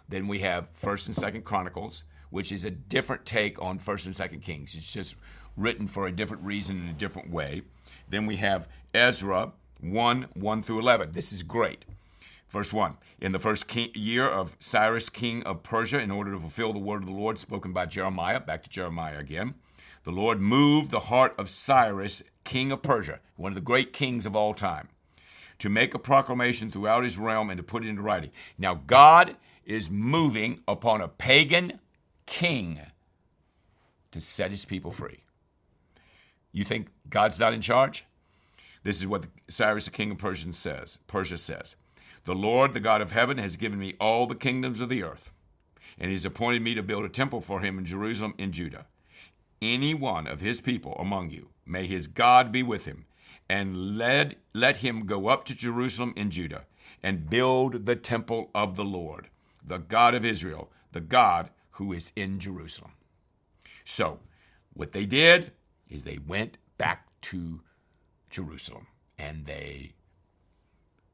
Then 0.07 0.27
we 0.27 0.39
have 0.39 0.67
First 0.73 1.07
and 1.07 1.15
Second 1.15 1.43
Chronicles, 1.43 2.03
which 2.29 2.51
is 2.51 2.65
a 2.65 2.71
different 2.71 3.25
take 3.25 3.59
on 3.59 3.79
First 3.79 4.05
and 4.05 4.15
Second 4.15 4.43
Kings. 4.43 4.75
It's 4.75 4.93
just 4.93 5.15
written 5.55 5.87
for 5.87 6.05
a 6.05 6.11
different 6.11 6.43
reason 6.43 6.83
in 6.83 6.87
a 6.87 6.93
different 6.93 7.31
way. 7.31 7.63
Then 8.07 8.27
we 8.27 8.35
have 8.35 8.69
Ezra 8.93 9.53
1 9.81 10.27
1 10.35 10.61
through 10.61 10.79
11. 10.81 11.13
This 11.13 11.33
is 11.33 11.41
great. 11.41 11.83
Verse 12.49 12.71
1 12.71 12.97
In 13.19 13.31
the 13.31 13.39
first 13.39 13.67
king, 13.67 13.89
year 13.93 14.27
of 14.27 14.55
Cyrus, 14.59 15.09
king 15.09 15.43
of 15.43 15.63
Persia, 15.63 15.99
in 15.99 16.11
order 16.11 16.31
to 16.31 16.39
fulfill 16.39 16.73
the 16.73 16.79
word 16.79 17.01
of 17.01 17.07
the 17.07 17.15
Lord 17.15 17.39
spoken 17.39 17.73
by 17.73 17.85
Jeremiah, 17.85 18.39
back 18.39 18.63
to 18.63 18.69
Jeremiah 18.69 19.19
again, 19.19 19.55
the 20.03 20.11
Lord 20.11 20.39
moved 20.39 20.91
the 20.91 21.01
heart 21.01 21.35
of 21.37 21.49
Cyrus, 21.49 22.23
king 22.43 22.71
of 22.71 22.81
Persia, 22.81 23.19
one 23.35 23.51
of 23.51 23.55
the 23.55 23.61
great 23.61 23.91
kings 23.91 24.25
of 24.25 24.35
all 24.35 24.53
time, 24.53 24.87
to 25.59 25.69
make 25.69 25.93
a 25.93 25.99
proclamation 25.99 26.71
throughout 26.71 27.03
his 27.03 27.17
realm 27.17 27.49
and 27.49 27.57
to 27.57 27.63
put 27.63 27.83
it 27.83 27.89
into 27.89 28.01
writing. 28.01 28.31
Now, 28.57 28.75
God 28.75 29.35
is 29.65 29.91
moving 29.91 30.61
upon 30.67 31.01
a 31.01 31.09
pagan 31.09 31.79
king 32.25 32.79
to 34.11 34.21
set 34.21 34.51
his 34.51 34.63
people 34.63 34.91
free. 34.91 35.23
You 36.53 36.63
think 36.63 36.87
God's 37.09 37.39
not 37.39 37.53
in 37.53 37.61
charge? 37.61 38.05
This 38.83 39.01
is 39.01 39.07
what 39.07 39.25
Cyrus, 39.49 39.85
the 39.85 39.91
king 39.91 40.11
of 40.11 40.17
Persia, 40.17 40.53
says. 40.53 40.99
Persia 41.07 41.37
says, 41.37 41.75
"The 42.27 42.35
Lord, 42.35 42.73
the 42.73 42.79
God 42.79 43.01
of 43.01 43.11
heaven, 43.11 43.39
has 43.39 43.55
given 43.55 43.79
me 43.79 43.95
all 43.99 44.27
the 44.27 44.35
kingdoms 44.35 44.81
of 44.81 44.89
the 44.89 45.01
earth, 45.01 45.31
and 45.97 46.09
He 46.09 46.13
has 46.13 46.25
appointed 46.25 46.61
me 46.61 46.75
to 46.75 46.83
build 46.83 47.03
a 47.03 47.09
temple 47.09 47.41
for 47.41 47.61
Him 47.61 47.79
in 47.79 47.85
Jerusalem, 47.85 48.35
in 48.37 48.51
Judah." 48.51 48.85
any 49.61 49.93
one 49.93 50.27
of 50.27 50.39
his 50.39 50.61
people 50.61 50.95
among 50.99 51.29
you, 51.31 51.49
may 51.65 51.87
his 51.87 52.07
God 52.07 52.51
be 52.51 52.63
with 52.63 52.85
him, 52.85 53.05
and 53.49 53.97
let, 53.97 54.35
let 54.53 54.77
him 54.77 55.05
go 55.05 55.27
up 55.27 55.45
to 55.45 55.55
Jerusalem 55.55 56.13
in 56.15 56.31
Judah 56.31 56.65
and 57.01 57.29
build 57.29 57.85
the 57.85 57.95
temple 57.95 58.49
of 58.53 58.75
the 58.75 58.85
Lord, 58.85 59.29
the 59.65 59.77
God 59.77 60.13
of 60.15 60.25
Israel, 60.25 60.71
the 60.91 61.01
God 61.01 61.49
who 61.71 61.93
is 61.93 62.11
in 62.15 62.39
Jerusalem. 62.39 62.91
So, 63.85 64.19
what 64.73 64.91
they 64.91 65.05
did 65.05 65.51
is 65.87 66.03
they 66.03 66.17
went 66.17 66.57
back 66.77 67.07
to 67.21 67.61
Jerusalem 68.29 68.87
and 69.17 69.45
they, 69.45 69.93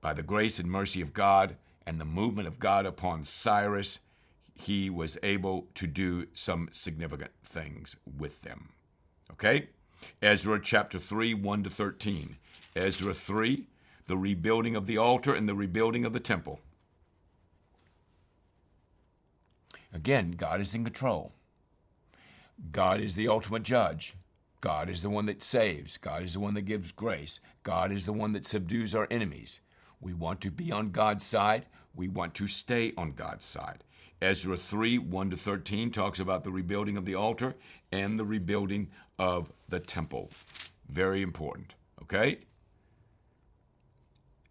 by 0.03 0.13
the 0.13 0.22
grace 0.22 0.60
and 0.60 0.69
mercy 0.69 1.00
of 1.00 1.13
God 1.13 1.55
and 1.88 2.00
the 2.00 2.05
movement 2.05 2.45
of 2.45 2.60
God 2.60 2.86
upon 2.86 3.24
Cyrus, 3.24 4.00
he 4.53 4.89
was 4.89 5.17
able 5.24 5.67
to 5.75 5.88
do 5.88 6.27
some 6.33 6.67
significant 6.74 7.31
things 7.41 7.95
with 8.19 8.41
them. 8.41 8.74
Okay? 9.31 9.69
Ezra 10.22 10.60
chapter 10.62 11.00
3, 11.00 11.33
1 11.33 11.63
to 11.63 11.69
13. 11.69 12.36
Ezra 12.75 13.13
3, 13.13 13.65
the 14.05 14.17
rebuilding 14.17 14.75
of 14.75 14.88
the 14.88 14.98
altar 14.98 15.33
and 15.33 15.48
the 15.48 15.55
rebuilding 15.55 16.03
of 16.03 16.12
the 16.12 16.19
temple. 16.19 16.60
Again, 19.93 20.31
God 20.31 20.60
is 20.60 20.75
in 20.75 20.83
control. 20.83 21.31
God 22.74 23.00
is 23.00 23.15
the 23.15 23.29
ultimate 23.29 23.63
judge. 23.63 24.15
God 24.60 24.89
is 24.89 25.01
the 25.01 25.10
one 25.10 25.27
that 25.27 25.41
saves. 25.41 25.95
God 25.95 26.24
is 26.24 26.33
the 26.33 26.41
one 26.41 26.55
that 26.55 26.63
gives 26.63 26.91
grace. 26.91 27.39
God 27.63 27.89
is 27.89 28.05
the 28.05 28.13
one 28.13 28.33
that 28.33 28.45
subdues 28.45 28.93
our 28.93 29.07
enemies. 29.10 29.62
We 30.03 30.13
want 30.13 30.41
to 30.41 30.51
be 30.51 30.72
on 30.72 30.91
God's 30.91 31.25
side. 31.25 31.65
We 31.95 32.10
want 32.10 32.33
to 32.36 32.48
stay 32.48 32.93
on 32.98 33.13
God's 33.13 33.45
side. 33.45 33.86
Ezra 34.22 34.57
3 34.57 34.98
1 34.98 35.29
to 35.29 35.38
13 35.38 35.91
talks 35.91 36.19
about 36.19 36.43
the 36.43 36.51
rebuilding 36.51 36.98
of 36.98 37.05
the 37.05 37.15
altar 37.15 37.55
and 37.91 38.19
the 38.19 38.25
rebuilding 38.25 38.89
of 39.17 39.51
the 39.69 39.79
temple. 39.79 40.29
Very 40.89 41.22
important. 41.22 41.75
Okay? 42.01 42.39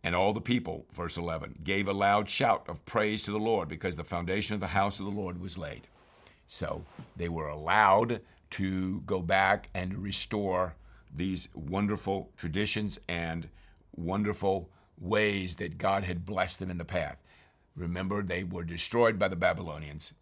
And 0.03 0.17
all 0.17 0.33
the 0.33 0.41
people, 0.41 0.87
verse 0.91 1.17
11, 1.17 1.61
gave 1.63 1.87
a 1.87 1.93
loud 1.93 2.29
shout 2.29 2.65
of 2.67 2.85
praise 2.87 3.23
to 3.25 3.31
the 3.31 3.39
Lord 3.39 3.69
because 3.69 3.97
the 3.97 4.05
foundation 4.05 4.55
of 4.55 4.61
the 4.61 4.69
house 4.69 4.99
of 4.99 5.05
the 5.05 5.13
Lord 5.13 5.41
was 5.41 5.59
laid. 5.59 5.87
So 6.47 6.85
they 7.17 7.29
were 7.29 7.49
allowed 7.49 8.23
to 8.53 9.01
go 9.03 9.21
back 9.21 9.69
and 9.75 10.03
restore 10.03 10.75
these 11.15 11.49
wonderful 11.55 12.31
traditions 12.37 12.99
and 13.07 13.49
wonderful 13.95 14.71
ways 14.99 15.57
that 15.57 15.79
God 15.79 16.05
had 16.05 16.27
blessed 16.27 16.59
them 16.59 16.71
in 16.71 16.79
the 16.79 16.85
past. 16.85 17.19
Remember, 17.75 18.23
they 18.23 18.45
were 18.45 18.65
destroyed 18.65 19.19
by 19.19 19.29
the 19.29 19.37
Babylonians, 19.37 20.13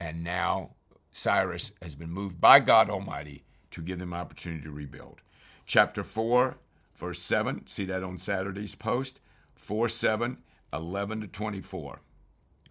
and 0.00 0.24
now 0.24 0.70
Cyrus 1.12 1.72
has 1.80 1.94
been 1.94 2.10
moved 2.10 2.40
by 2.40 2.60
God 2.60 2.90
Almighty 2.90 3.44
to 3.70 3.82
give 3.82 3.98
them 3.98 4.14
opportunity 4.14 4.62
to 4.64 4.70
rebuild. 4.70 5.20
Chapter 5.66 6.02
4, 6.02 6.56
verse 6.96 7.20
7, 7.20 7.66
see 7.66 7.84
that 7.84 8.02
on 8.02 8.18
Saturday's 8.18 8.74
post, 8.74 9.20
4 9.54 9.88
7, 9.88 10.38
11 10.72 11.20
to 11.20 11.26
24. 11.26 12.00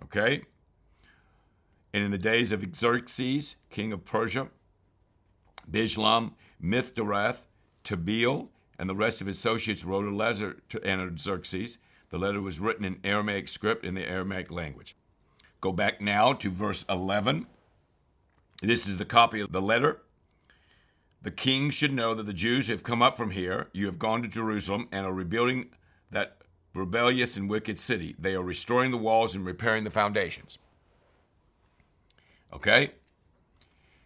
Okay? 0.03 0.43
And 1.93 2.03
in 2.03 2.11
the 2.11 2.17
days 2.17 2.51
of 2.51 2.63
Xerxes, 2.75 3.55
king 3.69 3.91
of 3.91 4.05
Persia, 4.05 4.49
Bishlam, 5.69 6.33
Mithrath, 6.61 7.45
Tabeel, 7.83 8.49
and 8.79 8.89
the 8.89 8.95
rest 8.95 9.21
of 9.21 9.27
his 9.27 9.37
associates 9.37 9.83
wrote 9.83 10.05
a 10.05 10.15
letter 10.15 10.57
to 10.69 11.17
Xerxes. 11.17 11.77
The 12.09 12.17
letter 12.17 12.41
was 12.41 12.59
written 12.59 12.85
in 12.85 12.99
Aramaic 13.03 13.47
script 13.47 13.83
in 13.83 13.95
the 13.95 14.07
Aramaic 14.07 14.51
language. 14.51 14.95
Go 15.59 15.71
back 15.71 15.99
now 15.99 16.33
to 16.33 16.49
verse 16.49 16.85
11. 16.89 17.47
This 18.61 18.87
is 18.87 18.97
the 18.97 19.05
copy 19.05 19.39
of 19.39 19.51
the 19.51 19.61
letter. 19.61 20.01
The 21.21 21.31
king 21.31 21.71
should 21.71 21.93
know 21.93 22.13
that 22.13 22.25
the 22.25 22.33
Jews 22.33 22.67
have 22.67 22.83
come 22.83 23.01
up 23.01 23.17
from 23.17 23.31
here. 23.31 23.69
You 23.73 23.87
have 23.87 23.99
gone 23.99 24.21
to 24.21 24.27
Jerusalem 24.27 24.87
and 24.91 25.05
are 25.05 25.13
rebuilding 25.13 25.69
that 26.11 26.37
rebellious 26.73 27.35
and 27.35 27.49
wicked 27.49 27.79
city. 27.79 28.15
They 28.17 28.35
are 28.35 28.43
restoring 28.43 28.91
the 28.91 28.97
walls 28.97 29.35
and 29.35 29.45
repairing 29.45 29.83
the 29.83 29.91
foundations. 29.91 30.59
Okay? 32.53 32.91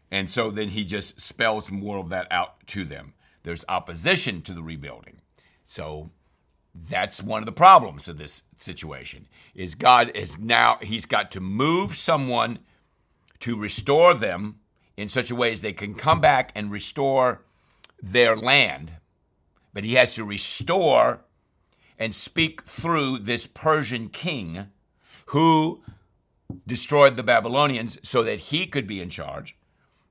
And 0.10 0.30
so 0.30 0.52
then 0.52 0.70
he 0.70 0.84
just 0.84 1.20
spells 1.20 1.72
more 1.72 2.00
of 2.00 2.10
that 2.10 2.28
out 2.32 2.66
to 2.68 2.86
them. 2.86 3.14
There's 3.44 3.66
opposition 3.68 4.42
to 4.44 4.54
the 4.54 4.62
rebuilding. 4.62 5.22
So 5.66 6.12
that's 6.74 7.22
one 7.22 7.42
of 7.42 7.46
the 7.46 7.52
problems 7.52 8.08
of 8.08 8.18
this 8.18 8.44
situation 8.58 9.28
is 9.54 9.76
God 9.76 10.12
is 10.16 10.40
now 10.40 10.78
he's 10.82 11.06
got 11.06 11.32
to 11.32 11.42
move 11.42 11.96
someone 11.96 12.60
to 13.40 13.60
restore 13.60 14.14
them 14.14 14.60
in 14.96 15.10
such 15.10 15.32
a 15.32 15.36
way 15.36 15.52
as 15.52 15.62
they 15.62 15.74
can 15.74 15.94
come 15.94 16.22
back 16.22 16.52
and 16.56 16.72
restore 16.72 17.42
their 18.02 18.36
land. 18.36 18.94
But 19.74 19.84
he 19.84 19.96
has 19.96 20.14
to 20.16 20.24
restore 20.24 21.22
and 21.98 22.14
speak 22.14 22.64
through 22.64 23.20
this 23.20 23.48
Persian 23.48 24.10
king 24.10 24.68
who 25.28 25.82
destroyed 26.68 27.16
the 27.16 27.24
Babylonians 27.24 27.98
so 28.04 28.24
that 28.24 28.40
he 28.40 28.66
could 28.66 28.88
be 28.88 29.02
in 29.02 29.10
charge 29.10 29.56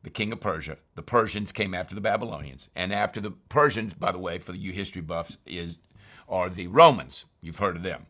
the 0.03 0.11
king 0.11 0.33
of 0.33 0.41
Persia. 0.41 0.79
The 0.95 1.03
Persians 1.03 1.53
came 1.53 1.75
after 1.75 1.95
the 1.95 2.01
Babylonians, 2.01 2.71
and 2.75 2.93
after 2.93 3.21
the 3.21 3.31
Persians, 3.31 3.95
by 3.95 4.13
the 4.13 4.19
way, 4.19 4.39
for 4.39 4.53
the 4.53 4.59
you 4.59 4.73
history 4.73 5.03
buffs, 5.03 5.37
is 5.47 5.79
are 6.29 6.49
the 6.49 6.69
Romans. 6.69 7.25
You've 7.41 7.59
heard 7.59 7.77
of 7.77 7.83
them. 7.83 8.07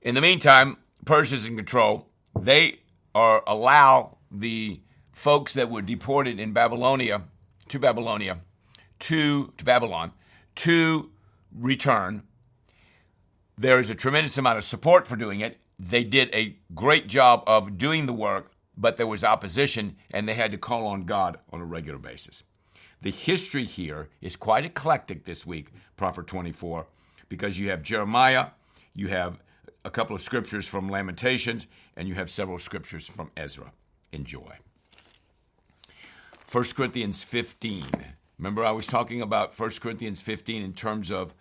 In 0.00 0.14
the 0.14 0.20
meantime, 0.20 0.78
Persia's 1.04 1.44
in 1.44 1.56
control. 1.56 2.08
They 2.38 2.80
are 3.14 3.42
allow 3.46 4.18
the 4.30 4.80
folks 5.12 5.54
that 5.54 5.68
were 5.68 5.82
deported 5.82 6.38
in 6.38 6.52
Babylonia 6.52 7.22
to 7.68 7.78
Babylonia 7.78 8.38
to 9.00 9.52
to 9.56 9.64
Babylon 9.64 10.12
to 10.56 11.10
return. 11.54 12.22
There 13.58 13.80
is 13.80 13.90
a 13.90 13.94
tremendous 13.94 14.38
amount 14.38 14.58
of 14.58 14.64
support 14.64 15.06
for 15.06 15.16
doing 15.16 15.40
it. 15.40 15.58
They 15.78 16.04
did 16.04 16.34
a 16.34 16.56
great 16.74 17.08
job 17.08 17.42
of 17.46 17.76
doing 17.76 18.06
the 18.06 18.12
work 18.12 18.49
but 18.80 18.96
there 18.96 19.06
was 19.06 19.22
opposition 19.22 19.96
and 20.10 20.26
they 20.26 20.34
had 20.34 20.50
to 20.50 20.58
call 20.58 20.86
on 20.86 21.02
God 21.02 21.38
on 21.52 21.60
a 21.60 21.64
regular 21.64 21.98
basis. 21.98 22.42
The 23.02 23.10
history 23.10 23.64
here 23.64 24.08
is 24.20 24.36
quite 24.36 24.64
eclectic 24.64 25.24
this 25.24 25.46
week, 25.46 25.68
Proper 25.96 26.22
24, 26.22 26.86
because 27.28 27.58
you 27.58 27.70
have 27.70 27.82
Jeremiah, 27.82 28.48
you 28.94 29.08
have 29.08 29.38
a 29.84 29.90
couple 29.90 30.16
of 30.16 30.22
scriptures 30.22 30.66
from 30.66 30.90
Lamentations, 30.90 31.66
and 31.96 32.08
you 32.08 32.14
have 32.14 32.30
several 32.30 32.58
scriptures 32.58 33.06
from 33.06 33.30
Ezra. 33.36 33.72
Enjoy. 34.12 34.56
1 36.50 36.64
Corinthians 36.76 37.22
15. 37.22 37.86
Remember, 38.38 38.64
I 38.64 38.72
was 38.72 38.86
talking 38.86 39.22
about 39.22 39.58
1 39.58 39.70
Corinthians 39.80 40.20
15 40.20 40.62
in 40.62 40.72
terms 40.72 41.10
of 41.10 41.34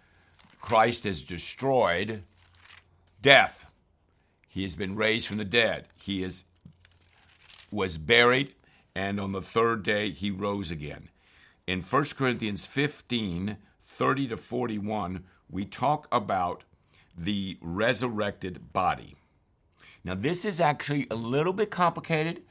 Christ 0.62 1.06
has 1.06 1.24
destroyed 1.24 2.24
death. 3.22 3.74
He 4.48 4.64
has 4.64 4.76
been 4.76 4.96
raised 4.96 5.28
from 5.28 5.38
the 5.38 5.46
dead. 5.46 5.88
He 5.96 6.24
is 6.24 6.46
was 7.72 7.98
buried, 7.98 8.56
and 8.96 9.20
on 9.20 9.32
the 9.32 9.42
third 9.42 9.84
day 9.84 10.12
he 10.12 10.32
rose 10.32 10.72
again. 10.72 11.10
In 11.68 11.82
1 11.82 12.06
Corinthians 12.18 12.66
15 12.66 13.58
30 14.00 14.28
to 14.30 14.38
41, 14.38 15.26
we 15.50 15.66
talk 15.66 16.08
about 16.10 16.64
the 17.18 17.58
resurrected 17.60 18.72
body. 18.72 19.16
Now, 20.06 20.16
this 20.16 20.46
is 20.46 20.62
actually 20.62 21.06
a 21.12 21.16
little 21.16 21.52
bit 21.52 21.70
complicated. 21.70 22.44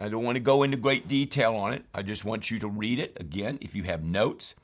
I 0.00 0.08
don't 0.08 0.24
want 0.24 0.36
to 0.36 0.40
go 0.40 0.62
into 0.62 0.78
great 0.78 1.06
detail 1.06 1.54
on 1.54 1.74
it. 1.74 1.84
I 1.94 2.02
just 2.02 2.24
want 2.24 2.50
you 2.50 2.58
to 2.60 2.68
read 2.68 2.98
it 2.98 3.16
again. 3.20 3.58
If 3.60 3.74
you 3.74 3.82
have 3.82 4.04
notes 4.04 4.54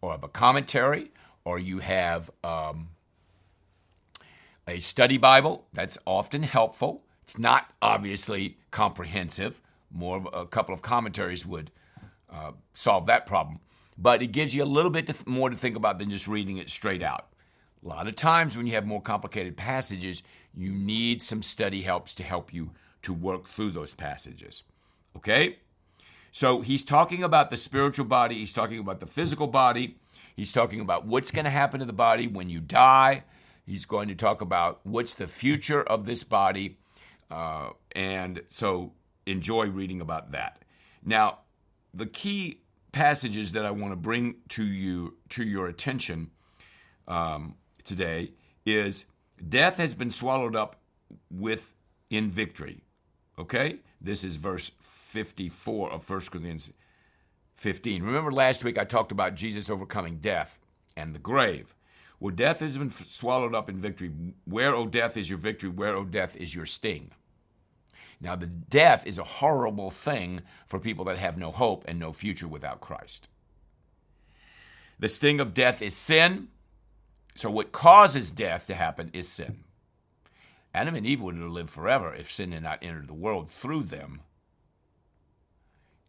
or 0.00 0.12
have 0.12 0.24
a 0.24 0.28
commentary 0.28 1.10
or 1.44 1.58
you 1.58 1.78
have 1.78 2.30
um, 2.44 2.90
a 4.66 4.80
study 4.80 5.16
Bible, 5.16 5.66
that's 5.72 5.96
often 6.04 6.42
helpful. 6.42 7.02
It's 7.28 7.36
not 7.36 7.70
obviously 7.82 8.56
comprehensive. 8.70 9.60
More 9.90 10.16
of 10.16 10.28
a 10.32 10.46
couple 10.46 10.72
of 10.72 10.80
commentaries 10.80 11.44
would 11.44 11.70
uh, 12.32 12.52
solve 12.72 13.04
that 13.04 13.26
problem. 13.26 13.60
But 13.98 14.22
it 14.22 14.28
gives 14.28 14.54
you 14.54 14.62
a 14.62 14.64
little 14.64 14.90
bit 14.90 15.06
to, 15.08 15.28
more 15.28 15.50
to 15.50 15.56
think 15.56 15.76
about 15.76 15.98
than 15.98 16.08
just 16.08 16.26
reading 16.26 16.56
it 16.56 16.70
straight 16.70 17.02
out. 17.02 17.26
A 17.84 17.86
lot 17.86 18.08
of 18.08 18.16
times 18.16 18.56
when 18.56 18.66
you 18.66 18.72
have 18.72 18.86
more 18.86 19.02
complicated 19.02 19.58
passages, 19.58 20.22
you 20.56 20.72
need 20.72 21.20
some 21.20 21.42
study 21.42 21.82
helps 21.82 22.14
to 22.14 22.22
help 22.22 22.54
you 22.54 22.70
to 23.02 23.12
work 23.12 23.46
through 23.46 23.72
those 23.72 23.92
passages. 23.92 24.62
Okay? 25.14 25.58
So 26.32 26.62
he's 26.62 26.82
talking 26.82 27.22
about 27.22 27.50
the 27.50 27.58
spiritual 27.58 28.06
body, 28.06 28.36
he's 28.36 28.54
talking 28.54 28.78
about 28.78 29.00
the 29.00 29.06
physical 29.06 29.48
body, 29.48 29.98
he's 30.34 30.54
talking 30.54 30.80
about 30.80 31.04
what's 31.04 31.30
going 31.30 31.44
to 31.44 31.50
happen 31.50 31.78
to 31.80 31.86
the 31.86 31.92
body 31.92 32.26
when 32.26 32.48
you 32.48 32.60
die. 32.60 33.24
He's 33.66 33.84
going 33.84 34.08
to 34.08 34.14
talk 34.14 34.40
about 34.40 34.80
what's 34.84 35.12
the 35.12 35.28
future 35.28 35.82
of 35.82 36.06
this 36.06 36.24
body 36.24 36.77
uh, 37.30 37.70
and 37.92 38.42
so 38.48 38.92
enjoy 39.26 39.66
reading 39.68 40.00
about 40.00 40.32
that. 40.32 40.62
Now, 41.04 41.40
the 41.94 42.06
key 42.06 42.60
passages 42.92 43.52
that 43.52 43.64
I 43.64 43.70
want 43.70 43.92
to 43.92 43.96
bring 43.96 44.36
to 44.50 44.64
you 44.64 45.16
to 45.30 45.44
your 45.44 45.68
attention 45.68 46.30
um, 47.06 47.54
today 47.84 48.32
is 48.64 49.04
death 49.48 49.76
has 49.76 49.94
been 49.94 50.10
swallowed 50.10 50.56
up 50.56 50.76
with 51.30 51.72
in 52.10 52.30
victory. 52.30 52.82
Okay, 53.38 53.80
this 54.00 54.24
is 54.24 54.36
verse 54.36 54.70
54 54.80 55.92
of 55.92 56.08
1 56.08 56.20
Corinthians 56.20 56.70
15. 57.54 58.02
Remember 58.02 58.32
last 58.32 58.64
week 58.64 58.78
I 58.78 58.84
talked 58.84 59.12
about 59.12 59.34
Jesus 59.34 59.70
overcoming 59.70 60.18
death 60.18 60.58
and 60.96 61.14
the 61.14 61.18
grave. 61.18 61.74
Well, 62.20 62.34
death 62.34 62.60
has 62.60 62.76
been 62.76 62.90
swallowed 62.90 63.54
up 63.54 63.68
in 63.68 63.80
victory. 63.80 64.10
Where, 64.44 64.74
O 64.74 64.86
death, 64.86 65.16
is 65.16 65.30
your 65.30 65.38
victory? 65.38 65.70
Where, 65.70 65.94
O 65.94 66.04
death, 66.04 66.36
is 66.36 66.54
your 66.54 66.66
sting? 66.66 67.12
Now, 68.20 68.34
the 68.34 68.46
death 68.46 69.06
is 69.06 69.18
a 69.18 69.24
horrible 69.24 69.90
thing 69.90 70.42
for 70.66 70.80
people 70.80 71.04
that 71.04 71.18
have 71.18 71.38
no 71.38 71.52
hope 71.52 71.84
and 71.86 71.98
no 71.98 72.12
future 72.12 72.48
without 72.48 72.80
Christ. 72.80 73.28
The 74.98 75.08
sting 75.08 75.38
of 75.38 75.54
death 75.54 75.80
is 75.80 75.94
sin. 75.94 76.48
So, 77.36 77.50
what 77.50 77.70
causes 77.70 78.32
death 78.32 78.66
to 78.66 78.74
happen 78.74 79.10
is 79.12 79.28
sin. 79.28 79.62
Adam 80.74 80.96
and 80.96 81.06
Eve 81.06 81.20
would 81.20 81.36
have 81.36 81.50
lived 81.50 81.70
forever 81.70 82.12
if 82.12 82.32
sin 82.32 82.50
had 82.50 82.64
not 82.64 82.80
entered 82.82 83.06
the 83.06 83.14
world 83.14 83.48
through 83.50 83.84
them 83.84 84.20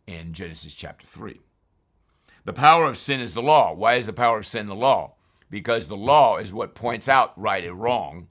in 0.07 0.33
Genesis 0.33 0.73
chapter 0.73 1.05
3. 1.05 1.39
The 2.45 2.53
power 2.53 2.85
of 2.85 2.97
sin 2.97 3.19
is 3.19 3.35
the 3.35 3.43
law. 3.43 3.73
Why 3.73 3.95
is 3.95 4.07
the 4.07 4.13
power 4.13 4.39
of 4.39 4.47
sin 4.47 4.65
the 4.65 4.75
law? 4.75 5.13
Because 5.49 5.87
the 5.87 5.97
law 5.97 6.37
is 6.37 6.53
what 6.53 6.75
points 6.75 7.09
out 7.09 7.33
right 7.39 7.63
and 7.63 7.81
wrong, 7.81 8.27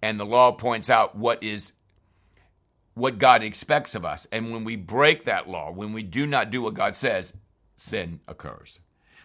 and 0.00 0.18
the 0.18 0.26
law 0.26 0.52
points 0.52 0.88
out 0.88 1.16
what 1.16 1.42
is 1.42 1.72
what 2.94 3.18
God 3.18 3.42
expects 3.42 3.94
of 3.94 4.04
us. 4.04 4.26
And 4.30 4.52
when 4.52 4.64
we 4.64 4.76
break 4.76 5.24
that 5.24 5.48
law, 5.48 5.70
when 5.70 5.92
we 5.92 6.02
do 6.02 6.26
not 6.26 6.50
do 6.50 6.62
what 6.62 6.74
God 6.74 6.94
says, 6.94 7.34
sin 7.76 8.20
occurs. 8.28 8.80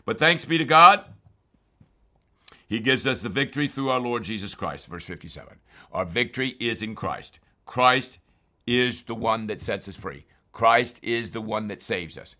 But 0.06 0.18
thanks 0.18 0.46
be 0.46 0.58
to 0.58 0.66
God, 0.66 1.06
He 2.68 2.80
gives 2.80 3.06
us 3.06 3.22
the 3.22 3.30
victory 3.30 3.68
through 3.68 3.90
our 3.90 4.00
Lord 4.00 4.24
Jesus 4.24 4.56
Christ. 4.56 4.88
Verse 4.88 5.06
57. 5.06 5.60
Our 5.92 6.06
victory 6.06 6.56
is 6.60 6.82
in 6.82 6.96
Christ. 6.96 7.40
Christ 7.66 8.20
is 8.66 9.04
the 9.04 9.16
one 9.16 9.48
that 9.48 9.62
sets 9.62 9.88
us 9.88 9.96
free. 9.96 10.26
Christ 10.52 11.00
is 11.04 11.32
the 11.32 11.42
one 11.42 11.68
that 11.68 11.82
saves 11.82 12.18
us. 12.18 12.36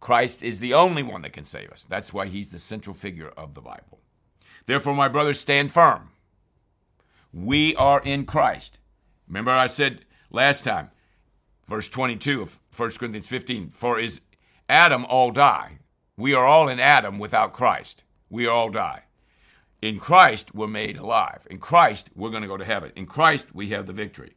Christ 0.00 0.42
is 0.42 0.60
the 0.60 0.74
only 0.74 1.02
one 1.02 1.22
that 1.22 1.32
can 1.32 1.46
save 1.46 1.70
us. 1.70 1.84
That's 1.84 2.12
why 2.12 2.26
He's 2.26 2.50
the 2.50 2.58
central 2.58 2.94
figure 2.94 3.32
of 3.36 3.54
the 3.54 3.62
Bible. 3.62 4.00
Therefore, 4.66 4.94
my 4.94 5.08
brothers, 5.08 5.40
stand 5.40 5.72
firm. 5.72 6.10
We 7.32 7.74
are 7.76 8.00
in 8.04 8.26
Christ. 8.26 8.78
Remember, 9.26 9.50
I 9.50 9.66
said 9.66 10.04
last 10.30 10.64
time, 10.64 10.90
verse 11.66 11.88
22 11.88 12.42
of 12.42 12.60
1 12.76 12.90
Corinthians 12.92 13.28
15, 13.28 13.70
for 13.70 13.98
is 13.98 14.20
Adam 14.68 15.04
all 15.06 15.30
die. 15.30 15.78
We 16.16 16.34
are 16.34 16.46
all 16.46 16.68
in 16.68 16.78
Adam 16.78 17.18
without 17.18 17.52
Christ. 17.52 18.04
We 18.30 18.46
all 18.46 18.70
die. 18.70 19.02
In 19.82 19.98
Christ, 19.98 20.54
we're 20.54 20.66
made 20.66 20.96
alive. 20.96 21.46
In 21.50 21.58
Christ, 21.58 22.08
we're 22.14 22.30
going 22.30 22.42
to 22.42 22.48
go 22.48 22.56
to 22.56 22.64
heaven. 22.64 22.92
In 22.96 23.06
Christ, 23.06 23.54
we 23.54 23.70
have 23.70 23.86
the 23.86 23.92
victory. 23.92 24.34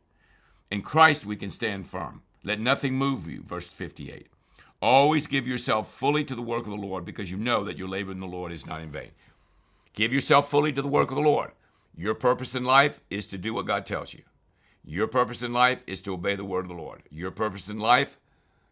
In 0.69 0.81
Christ, 0.81 1.25
we 1.25 1.35
can 1.35 1.49
stand 1.49 1.87
firm. 1.87 2.23
Let 2.43 2.59
nothing 2.59 2.95
move 2.95 3.29
you. 3.29 3.41
Verse 3.43 3.67
58. 3.67 4.27
Always 4.81 5.25
give 5.25 5.47
yourself 5.47 5.91
fully 5.91 6.23
to 6.25 6.35
the 6.35 6.41
work 6.41 6.65
of 6.65 6.71
the 6.71 6.75
Lord 6.75 7.05
because 7.05 7.31
you 7.31 7.37
know 7.37 7.63
that 7.63 7.77
your 7.77 7.87
labor 7.87 8.11
in 8.11 8.19
the 8.19 8.27
Lord 8.27 8.51
is 8.51 8.65
not 8.65 8.81
in 8.81 8.91
vain. 8.91 9.11
Give 9.93 10.13
yourself 10.13 10.49
fully 10.49 10.71
to 10.73 10.81
the 10.81 10.87
work 10.87 11.11
of 11.11 11.15
the 11.15 11.23
Lord. 11.23 11.51
Your 11.95 12.13
purpose 12.13 12.55
in 12.55 12.63
life 12.63 13.01
is 13.09 13.25
to 13.27 13.37
do 13.37 13.53
what 13.53 13.65
God 13.65 13.85
tells 13.85 14.13
you. 14.13 14.21
Your 14.85 15.07
purpose 15.07 15.41
in 15.41 15.51
life 15.51 15.83
is 15.87 15.99
to 16.01 16.13
obey 16.13 16.35
the 16.35 16.45
word 16.45 16.65
of 16.65 16.69
the 16.69 16.75
Lord. 16.75 17.03
Your 17.09 17.31
purpose 17.31 17.69
in 17.69 17.79
life 17.79 18.17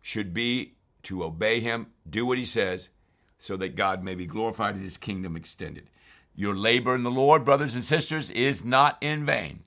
should 0.02 0.34
be 0.34 0.76
to 1.04 1.24
obey 1.24 1.60
Him, 1.60 1.88
do 2.10 2.26
what 2.26 2.38
He 2.38 2.46
says, 2.46 2.90
so 3.38 3.58
that 3.58 3.76
God 3.76 4.04
may 4.04 4.16
be 4.16 4.26
glorified 4.26 4.76
and 4.76 4.84
His 4.84 4.98
kingdom 4.98 5.36
extended. 5.36 5.90
Your 6.36 6.56
labor 6.56 6.96
in 6.96 7.04
the 7.04 7.12
Lord, 7.12 7.44
brothers 7.46 7.76
and 7.76 7.84
sisters, 7.84 8.30
is 8.30 8.64
not 8.64 8.98
in 9.02 9.26
vain. 9.26 9.64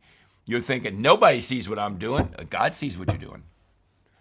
You're 0.47 0.61
thinking, 0.61 1.03
nobody 1.03 1.41
sees 1.41 1.69
what 1.69 1.79
I'm 1.79 1.99
doing. 1.99 2.35
Uh, 2.39 2.45
God 2.49 2.75
sees 2.75 2.99
what 2.99 3.11
you're 3.11 3.19
doing. 3.19 3.43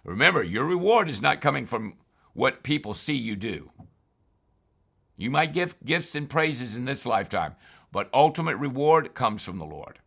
Remember, 0.04 0.44
your 0.44 0.66
reward 0.66 1.10
is 1.10 1.22
not 1.22 1.42
coming 1.42 1.66
from 1.66 1.96
what 2.34 2.64
people 2.64 2.94
see 2.94 3.16
you 3.16 3.36
do. 3.36 3.72
You 5.18 5.32
might 5.32 5.52
give 5.52 5.76
gifts 5.84 6.16
and 6.16 6.30
praises 6.30 6.78
in 6.78 6.86
this 6.86 7.06
lifetime, 7.06 7.56
but 7.92 8.10
ultimate 8.14 8.56
reward 8.58 9.14
comes 9.16 9.44
from 9.44 9.58
the 9.58 9.66
Lord. 9.66 10.00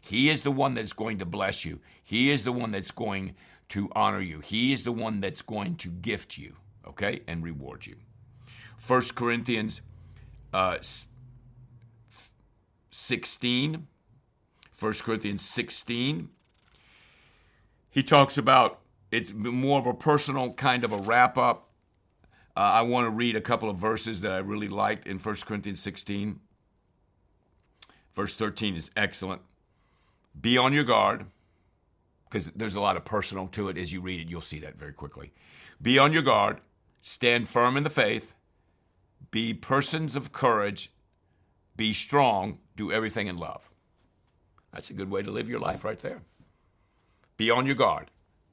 He 0.00 0.28
is 0.28 0.42
the 0.42 0.50
one 0.50 0.74
that's 0.74 0.92
going 0.92 1.18
to 1.18 1.26
bless 1.26 1.64
you. 1.64 1.80
He 2.02 2.30
is 2.30 2.42
the 2.44 2.52
one 2.52 2.72
that's 2.72 2.90
going 2.90 3.36
to 3.70 3.90
honor 3.94 4.20
you. 4.20 4.40
He 4.40 4.72
is 4.72 4.82
the 4.82 4.92
one 4.92 5.20
that's 5.20 5.42
going 5.42 5.76
to 5.76 5.88
gift 5.88 6.36
you, 6.36 6.56
okay, 6.86 7.20
and 7.26 7.44
reward 7.44 7.86
you. 7.86 7.96
1 8.86 9.02
Corinthians 9.14 9.80
uh, 10.52 10.78
16, 12.90 13.86
1 14.78 14.92
Corinthians 14.94 15.42
16, 15.42 16.28
he 17.90 18.02
talks 18.02 18.36
about 18.36 18.80
it's 19.10 19.32
more 19.32 19.78
of 19.78 19.86
a 19.86 19.94
personal 19.94 20.52
kind 20.52 20.82
of 20.82 20.92
a 20.92 20.98
wrap 20.98 21.38
up. 21.38 21.70
Uh, 22.56 22.60
I 22.60 22.82
want 22.82 23.06
to 23.06 23.10
read 23.10 23.34
a 23.34 23.40
couple 23.40 23.68
of 23.68 23.76
verses 23.76 24.20
that 24.20 24.32
I 24.32 24.38
really 24.38 24.68
liked 24.68 25.06
in 25.06 25.18
1 25.18 25.36
Corinthians 25.44 25.80
16. 25.80 26.38
Verse 28.12 28.36
13 28.36 28.76
is 28.76 28.90
excellent. 28.96 29.42
Be 30.40 30.56
on 30.56 30.72
your 30.72 30.84
guard, 30.84 31.26
because 32.34 32.50
there's 32.50 32.74
a 32.74 32.80
lot 32.80 32.96
of 32.96 33.04
personal 33.04 33.48
to 33.48 33.68
it. 33.68 33.78
As 33.78 33.92
you 33.92 34.00
read 34.00 34.20
it, 34.20 34.28
you'll 34.28 34.40
see 34.40 34.58
that 34.60 34.76
very 34.76 34.92
quickly. 34.92 35.32
Be 35.80 35.98
on 35.98 36.12
your 36.12 36.22
guard, 36.22 36.60
stand 37.00 37.48
firm 37.48 37.76
in 37.76 37.84
the 37.84 37.90
faith, 37.90 38.34
be 39.30 39.52
persons 39.52 40.14
of 40.14 40.32
courage, 40.32 40.92
be 41.76 41.92
strong, 41.92 42.58
do 42.76 42.92
everything 42.92 43.26
in 43.26 43.36
love. 43.36 43.70
That's 44.72 44.90
a 44.90 44.94
good 44.94 45.10
way 45.10 45.22
to 45.22 45.30
live 45.30 45.48
your 45.48 45.60
life 45.60 45.84
right 45.84 45.98
there. 45.98 46.22
Be 47.36 47.50
on 47.50 47.66
your 47.66 47.74
guard, 47.74 48.10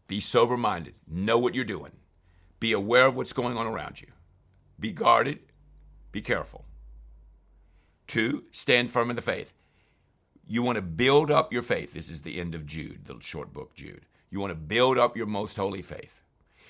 be 0.08 0.20
sober 0.20 0.58
minded, 0.58 0.96
know 1.08 1.38
what 1.38 1.56
you're 1.56 1.66
doing, 1.66 1.92
be 2.62 2.72
aware 2.72 3.08
of 3.08 3.16
what's 3.18 3.34
going 3.34 3.58
on 3.58 3.68
around 3.68 4.00
you, 4.00 4.08
be 4.80 4.94
guarded, 4.94 5.40
be 6.14 6.22
careful. 6.22 6.64
Two, 8.08 8.46
stand 8.52 8.92
firm 8.92 9.10
in 9.10 9.18
the 9.18 9.22
faith. 9.22 9.54
You 10.48 10.64
want 10.64 10.78
to 10.78 10.82
build 10.82 11.32
up 11.32 11.52
your 11.52 11.62
faith. 11.62 11.94
This 11.94 12.10
is 12.10 12.22
the 12.22 12.40
end 12.40 12.56
of 12.56 12.66
Jude, 12.66 13.06
the 13.06 13.18
short 13.20 13.52
book, 13.52 13.74
Jude. 13.74 14.06
You 14.30 14.40
want 14.40 14.52
to 14.52 14.56
build 14.56 14.98
up 14.98 15.18
your 15.18 15.26
most 15.26 15.58
holy 15.58 15.82
faith. 15.82 16.22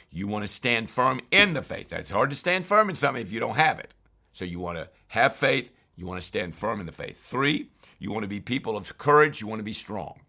You 0.09 0.27
want 0.27 0.43
to 0.43 0.47
stand 0.47 0.89
firm 0.89 1.21
in 1.29 1.53
the 1.53 1.61
faith. 1.61 1.89
That's 1.89 2.11
hard 2.11 2.29
to 2.29 2.35
stand 2.35 2.65
firm 2.65 2.89
in 2.89 2.95
something 2.95 3.21
if 3.21 3.31
you 3.31 3.39
don't 3.39 3.55
have 3.55 3.79
it. 3.79 3.93
So 4.33 4.45
you 4.45 4.59
want 4.59 4.77
to 4.77 4.89
have 5.09 5.35
faith. 5.35 5.71
You 5.95 6.05
want 6.05 6.21
to 6.21 6.27
stand 6.27 6.55
firm 6.55 6.79
in 6.79 6.85
the 6.85 6.91
faith. 6.91 7.21
Three, 7.21 7.69
you 7.99 8.11
want 8.11 8.23
to 8.23 8.29
be 8.29 8.39
people 8.39 8.77
of 8.77 8.97
courage. 8.97 9.41
You 9.41 9.47
want 9.47 9.59
to 9.59 9.63
be 9.63 9.73
strong. 9.73 10.21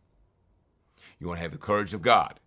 You 1.18 1.28
want 1.28 1.38
to 1.38 1.42
have 1.42 1.52
the 1.52 1.58
courage 1.58 1.94
of 1.94 2.02
God. 2.02 2.40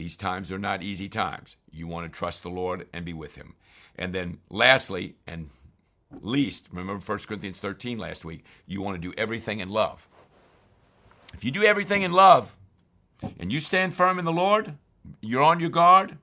These 0.00 0.16
times 0.16 0.50
are 0.50 0.58
not 0.58 0.82
easy 0.82 1.10
times. 1.10 1.56
You 1.70 1.86
want 1.86 2.10
to 2.10 2.18
trust 2.18 2.42
the 2.42 2.48
Lord 2.48 2.88
and 2.90 3.04
be 3.04 3.12
with 3.12 3.34
Him. 3.34 3.52
And 3.96 4.14
then, 4.14 4.38
lastly, 4.48 5.16
and 5.26 5.50
least, 6.22 6.68
remember 6.72 7.04
1 7.04 7.18
Corinthians 7.18 7.58
13 7.58 7.98
last 7.98 8.24
week, 8.24 8.46
you 8.66 8.80
want 8.80 8.94
to 8.94 9.08
do 9.10 9.12
everything 9.18 9.60
in 9.60 9.68
love. 9.68 10.08
If 11.34 11.44
you 11.44 11.50
do 11.50 11.64
everything 11.64 12.00
in 12.00 12.12
love 12.12 12.56
and 13.38 13.52
you 13.52 13.60
stand 13.60 13.94
firm 13.94 14.18
in 14.18 14.24
the 14.24 14.32
Lord, 14.32 14.78
you're 15.20 15.42
on 15.42 15.60
your 15.60 15.68
guard, 15.68 16.16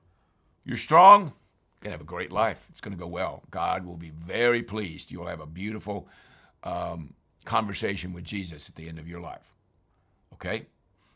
you're 0.64 0.76
strong, 0.76 1.26
you're 1.26 1.82
going 1.82 1.90
to 1.92 1.98
have 1.98 2.00
a 2.00 2.04
great 2.04 2.32
life. 2.32 2.66
It's 2.70 2.80
going 2.80 2.96
to 2.96 3.00
go 3.00 3.06
well. 3.06 3.44
God 3.52 3.86
will 3.86 3.96
be 3.96 4.10
very 4.10 4.64
pleased. 4.64 5.12
You'll 5.12 5.28
have 5.28 5.40
a 5.40 5.46
beautiful 5.46 6.08
um, 6.64 7.14
conversation 7.44 8.12
with 8.12 8.24
Jesus 8.24 8.68
at 8.68 8.74
the 8.74 8.88
end 8.88 8.98
of 8.98 9.06
your 9.06 9.20
life. 9.20 9.54
Okay? 10.32 10.66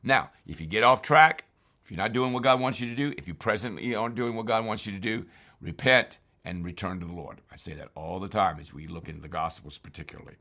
Now, 0.04 0.30
if 0.46 0.60
you 0.60 0.68
get 0.68 0.84
off 0.84 1.02
track, 1.02 1.46
if 1.84 1.90
you're 1.90 1.98
not 1.98 2.12
doing 2.12 2.32
what 2.32 2.42
God 2.42 2.60
wants 2.60 2.80
you 2.80 2.88
to 2.88 2.94
do, 2.94 3.14
if 3.18 3.26
you 3.26 3.34
presently 3.34 3.94
aren't 3.94 4.14
doing 4.14 4.34
what 4.34 4.46
God 4.46 4.64
wants 4.64 4.86
you 4.86 4.92
to 4.92 4.98
do, 4.98 5.26
repent 5.60 6.18
and 6.44 6.64
return 6.64 7.00
to 7.00 7.06
the 7.06 7.12
Lord. 7.12 7.40
I 7.50 7.56
say 7.56 7.72
that 7.74 7.88
all 7.94 8.20
the 8.20 8.28
time 8.28 8.58
as 8.60 8.72
we 8.72 8.86
look 8.86 9.08
into 9.08 9.20
the 9.20 9.28
Gospels, 9.28 9.78
particularly. 9.78 10.36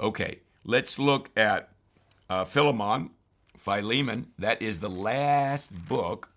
Okay, 0.00 0.40
let's 0.64 0.98
look 0.98 1.30
at 1.36 1.70
uh, 2.28 2.44
Philemon, 2.44 3.10
Philemon, 3.56 4.28
that 4.38 4.60
is 4.62 4.80
the 4.80 4.90
last 4.90 5.86
book 5.86 6.30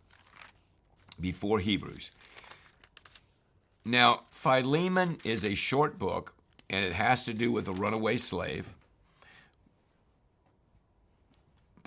before 1.19 1.59
Hebrews. 1.59 2.11
Now, 3.85 4.23
Philemon 4.31 5.19
is 5.23 5.45
a 5.45 5.55
short 5.55 5.97
book, 5.99 6.33
and 6.69 6.83
it 6.83 6.93
has 6.93 7.23
to 7.25 7.33
do 7.33 7.51
with 7.51 7.67
a 7.67 7.73
runaway 7.73 8.17
slave. 8.17 8.73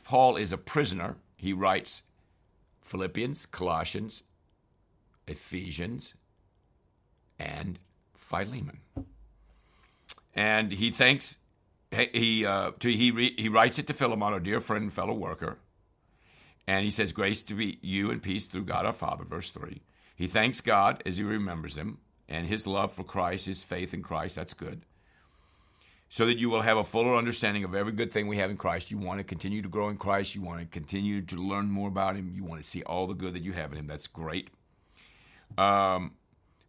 Paul 0.05 0.37
is 0.37 0.53
a 0.53 0.59
prisoner. 0.59 1.17
He 1.39 1.53
writes 1.53 2.03
Philippians, 2.83 3.47
Colossians, 3.47 4.25
Ephesians, 5.27 6.15
and 7.39 7.79
Philemon. 8.13 8.81
And 10.35 10.73
he 10.73 10.91
thanks 10.91 11.39
he 11.91 12.45
uh, 12.45 12.73
to, 12.81 12.91
he 12.91 13.11
re, 13.11 13.35
he 13.39 13.49
writes 13.49 13.79
it 13.79 13.87
to 13.87 13.95
Philemon, 13.95 14.35
a 14.35 14.41
dear 14.41 14.61
friend 14.61 14.93
fellow 14.93 15.15
worker, 15.15 15.59
and 16.67 16.85
he 16.85 16.91
says, 16.91 17.13
"Grace 17.13 17.41
to 17.43 17.55
be 17.55 17.79
you 17.81 18.11
and 18.11 18.23
peace 18.23 18.47
through 18.47 18.65
God 18.65 18.85
our 18.85 18.93
Father." 18.93 19.25
Verse 19.25 19.51
three. 19.51 19.81
He 20.15 20.27
thanks 20.27 20.61
God 20.61 21.03
as 21.07 21.17
he 21.17 21.25
remembers 21.25 21.79
him 21.79 21.99
and 22.29 22.47
his 22.47 22.67
love 22.67 22.93
for 22.93 23.05
Christ, 23.05 23.47
his 23.47 23.63
faith 23.63 23.95
in 23.95 24.03
Christ. 24.03 24.37
That's 24.37 24.55
good. 24.55 24.83
So 26.11 26.25
that 26.25 26.39
you 26.39 26.49
will 26.49 26.63
have 26.63 26.79
a 26.79 26.85
fuller 26.85 27.17
understanding 27.17 27.65
of 27.65 27.75
every 27.75 27.93
good 27.93 28.11
thing 28.11 28.29
we 28.29 28.39
have 28.39 28.51
in 28.51 28.57
Christ. 28.57 28.91
You 28.91 28.97
want 28.97 29.21
to 29.21 29.25
continue 29.25 29.61
to 29.61 29.69
grow 29.69 29.91
in 29.91 29.99
Christ. 29.99 30.35
You 30.35 30.41
want 30.41 30.61
to 30.61 30.67
continue 30.67 31.21
to 31.21 31.37
learn 31.37 31.71
more 31.71 31.89
about 31.89 32.17
Him. 32.17 32.33
You 32.35 32.45
want 32.45 32.63
to 32.63 32.69
see 32.69 32.83
all 32.83 33.07
the 33.07 33.15
good 33.15 33.35
that 33.35 33.43
you 33.43 33.53
have 33.53 33.73
in 33.73 33.79
Him. 33.79 33.87
That's 33.87 34.07
great. 34.07 34.49
Um, 35.59 36.13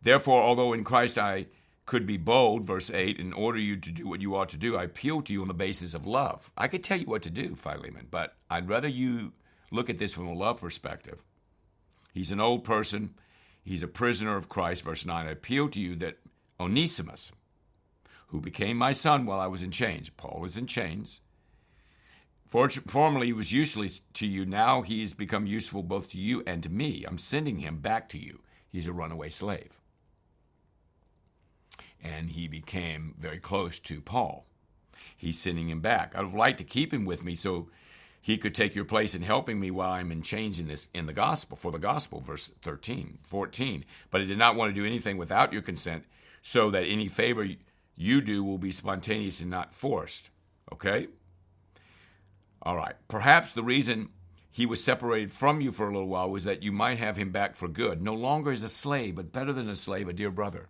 Therefore, 0.02 0.42
although 0.42 0.74
in 0.74 0.84
Christ 0.84 1.18
I 1.18 1.48
could 1.86 2.06
be 2.06 2.18
bold, 2.18 2.66
verse 2.66 2.92
8, 2.92 3.20
in 3.20 3.34
order 3.34 3.60
you 3.60 3.76
to 3.78 3.92
do 3.92 4.08
what 4.08 4.22
you 4.22 4.36
ought 4.36 4.50
to 4.50 4.58
do, 4.58 4.78
I 4.78 4.84
appeal 4.84 5.22
to 5.24 5.34
you 5.34 5.42
on 5.42 5.48
the 5.48 5.54
basis 5.54 5.94
of 5.94 6.06
love. 6.06 6.52
I 6.58 6.68
could 6.68 6.84
tell 6.84 6.98
you 7.00 7.06
what 7.06 7.24
to 7.24 7.30
do, 7.30 7.56
Philemon, 7.56 8.08
but 8.10 8.36
I'd 8.50 8.70
rather 8.70 8.88
you 8.88 9.34
look 9.72 9.90
at 9.90 9.98
this 9.98 10.14
from 10.14 10.28
a 10.28 10.34
love 10.34 10.62
perspective. 10.62 11.24
He's 12.14 12.32
an 12.32 12.40
old 12.40 12.64
person, 12.64 13.16
he's 13.64 13.84
a 13.84 13.88
prisoner 13.88 14.38
of 14.38 14.50
Christ, 14.50 14.84
verse 14.84 15.06
9. 15.06 15.28
I 15.28 15.32
appeal 15.32 15.70
to 15.70 15.80
you 15.80 15.96
that 15.98 16.20
Onesimus, 16.60 17.32
who 18.30 18.42
became 18.42 18.78
my 18.78 18.94
son 18.94 19.26
while 19.26 19.40
I 19.40 19.48
was 19.48 19.64
in 19.64 19.72
chains, 19.72 20.10
Paul 20.10 20.46
is 20.46 20.58
in 20.58 20.68
chains. 20.68 21.22
Formerly 22.48 23.28
he 23.28 23.34
was 23.34 23.52
useless 23.52 24.02
to 24.14 24.26
you, 24.26 24.46
now 24.46 24.82
he's 24.82 25.14
become 25.14 25.46
useful 25.46 25.84
both 25.84 26.10
to 26.12 26.18
you 26.18 26.42
and 26.48 26.64
to 26.64 26.70
me. 26.70 27.06
I'm 27.08 27.20
sending 27.20 27.60
him 27.60 27.78
back 27.78 28.10
to 28.10 28.18
you. 28.18 28.40
He's 28.72 28.88
a 28.88 28.94
runaway 28.94 29.30
slave 29.30 29.80
and 32.04 32.30
he 32.32 32.48
became 32.48 33.16
very 33.20 33.40
close 33.40 33.80
to 33.80 34.02
Paul. 34.02 34.46
He's 35.16 35.40
sending 35.40 35.70
him 35.70 35.82
back. 35.82 36.14
I'd 36.16 36.24
have 36.24 36.34
liked 36.34 36.60
to 36.60 36.64
keep 36.64 36.94
him 36.94 37.06
with 37.06 37.24
me 37.24 37.36
so 37.36 37.70
he 38.22 38.38
could 38.38 38.56
take 38.56 38.76
your 38.76 38.86
place 38.86 39.16
in 39.16 39.22
helping 39.22 39.60
me 39.60 39.72
while 39.72 39.92
I'm 39.92 40.12
in 40.12 40.22
change 40.22 40.60
in 40.60 40.68
this 40.68 40.88
in 40.94 41.06
the 41.06 41.14
gospel 41.14 41.58
for 41.58 41.72
the 41.72 41.80
gospel, 41.80 42.22
verse 42.22 42.52
13, 42.62 43.20
14. 43.24 43.86
But 44.12 44.22
I 44.22 44.26
did 44.26 44.38
not 44.38 44.56
want 44.56 44.74
to 44.74 44.80
do 44.80 44.86
anything 44.86 45.18
without 45.18 45.52
your 45.54 45.62
consent, 45.62 46.06
so 46.42 46.70
that 46.72 46.86
any 46.86 47.08
favor 47.08 47.48
you 48.00 48.22
do 48.22 48.46
will 48.46 48.58
be 48.58 48.72
spontaneous 48.72 49.42
and 49.42 49.50
not 49.50 49.74
forced. 49.74 50.30
Okay? 50.72 51.08
All 52.64 52.78
right. 52.78 52.96
Perhaps 53.10 53.52
the 53.52 53.62
reason 53.62 54.08
he 54.50 54.66
was 54.66 54.82
separated 54.82 55.34
from 55.34 55.60
you 55.60 55.74
for 55.74 55.90
a 55.90 55.92
little 55.92 56.08
while 56.08 56.32
was 56.32 56.46
that 56.46 56.64
you 56.64 56.72
might 56.72 56.98
have 56.98 57.18
him 57.18 57.32
back 57.32 57.58
for 57.58 57.68
good. 57.68 58.02
No 58.02 58.14
longer 58.14 58.52
as 58.52 58.64
a 58.64 58.70
slave, 58.70 59.16
but 59.16 59.34
better 59.34 59.52
than 59.52 59.68
a 59.68 59.76
slave, 59.76 60.08
a 60.08 60.14
dear 60.14 60.32
brother. 60.32 60.66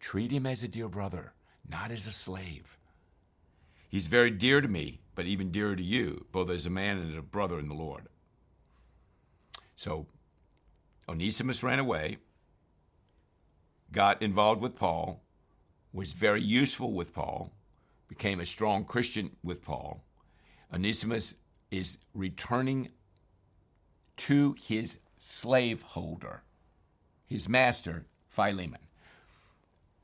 Treat 0.00 0.32
him 0.32 0.46
as 0.46 0.62
a 0.62 0.68
dear 0.68 0.88
brother, 0.88 1.34
not 1.68 1.90
as 1.90 2.06
a 2.06 2.12
slave. 2.12 2.78
He's 3.86 4.06
very 4.06 4.30
dear 4.30 4.62
to 4.62 4.68
me, 4.68 5.00
but 5.14 5.26
even 5.26 5.50
dearer 5.50 5.76
to 5.76 5.82
you, 5.82 6.24
both 6.32 6.48
as 6.48 6.64
a 6.64 6.70
man 6.70 6.96
and 6.96 7.12
as 7.12 7.18
a 7.18 7.22
brother 7.22 7.58
in 7.58 7.68
the 7.68 7.74
Lord. 7.74 8.08
So 9.74 10.06
Onesimus 11.06 11.62
ran 11.62 11.78
away, 11.78 12.16
got 13.92 14.22
involved 14.22 14.62
with 14.62 14.74
Paul, 14.74 15.22
was 15.96 16.12
very 16.12 16.42
useful 16.42 16.92
with 16.92 17.14
Paul, 17.14 17.50
became 18.06 18.38
a 18.38 18.46
strong 18.46 18.84
Christian 18.84 19.30
with 19.42 19.62
Paul. 19.62 20.04
Onesimus 20.72 21.36
is 21.70 21.96
returning 22.12 22.90
to 24.18 24.54
his 24.62 24.98
slaveholder, 25.16 26.42
his 27.24 27.48
master, 27.48 28.04
Philemon. 28.28 28.82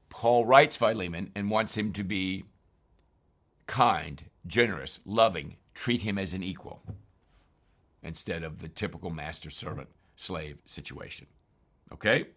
Paul 0.08 0.46
writes 0.46 0.76
Philemon 0.76 1.30
and 1.34 1.50
wants 1.50 1.76
him 1.76 1.92
to 1.92 2.02
be 2.02 2.44
kind, 3.66 4.24
generous, 4.46 4.98
loving, 5.04 5.56
treat 5.74 6.00
him 6.00 6.18
as 6.18 6.32
an 6.32 6.42
equal 6.42 6.82
instead 8.02 8.42
of 8.42 8.62
the 8.62 8.68
typical 8.68 9.10
master 9.10 9.50
servant 9.50 9.90
slave 10.16 10.56
situation. 10.64 11.26
Okay? 11.92 12.28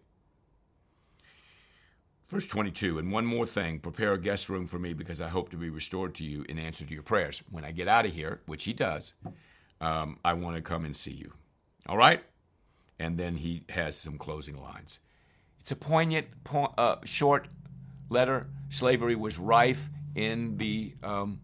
Verse 2.28 2.46
22, 2.46 2.98
and 2.98 3.12
one 3.12 3.24
more 3.24 3.46
thing 3.46 3.78
prepare 3.78 4.12
a 4.12 4.20
guest 4.20 4.48
room 4.48 4.66
for 4.66 4.80
me 4.80 4.92
because 4.92 5.20
I 5.20 5.28
hope 5.28 5.50
to 5.50 5.56
be 5.56 5.70
restored 5.70 6.12
to 6.16 6.24
you 6.24 6.44
in 6.48 6.58
answer 6.58 6.84
to 6.84 6.92
your 6.92 7.04
prayers. 7.04 7.40
When 7.50 7.64
I 7.64 7.70
get 7.70 7.86
out 7.86 8.04
of 8.04 8.12
here, 8.12 8.40
which 8.46 8.64
he 8.64 8.72
does, 8.72 9.14
um, 9.80 10.18
I 10.24 10.32
want 10.32 10.56
to 10.56 10.62
come 10.62 10.84
and 10.84 10.96
see 10.96 11.12
you. 11.12 11.34
All 11.88 11.96
right? 11.96 12.24
And 12.98 13.16
then 13.16 13.36
he 13.36 13.62
has 13.68 13.96
some 13.96 14.18
closing 14.18 14.60
lines. 14.60 14.98
It's 15.60 15.70
a 15.70 15.76
poignant, 15.76 16.26
po- 16.42 16.74
uh, 16.76 16.96
short 17.04 17.46
letter. 18.10 18.48
Slavery 18.70 19.14
was 19.14 19.38
rife 19.38 19.88
in 20.16 20.56
the, 20.56 20.94
um, 21.04 21.40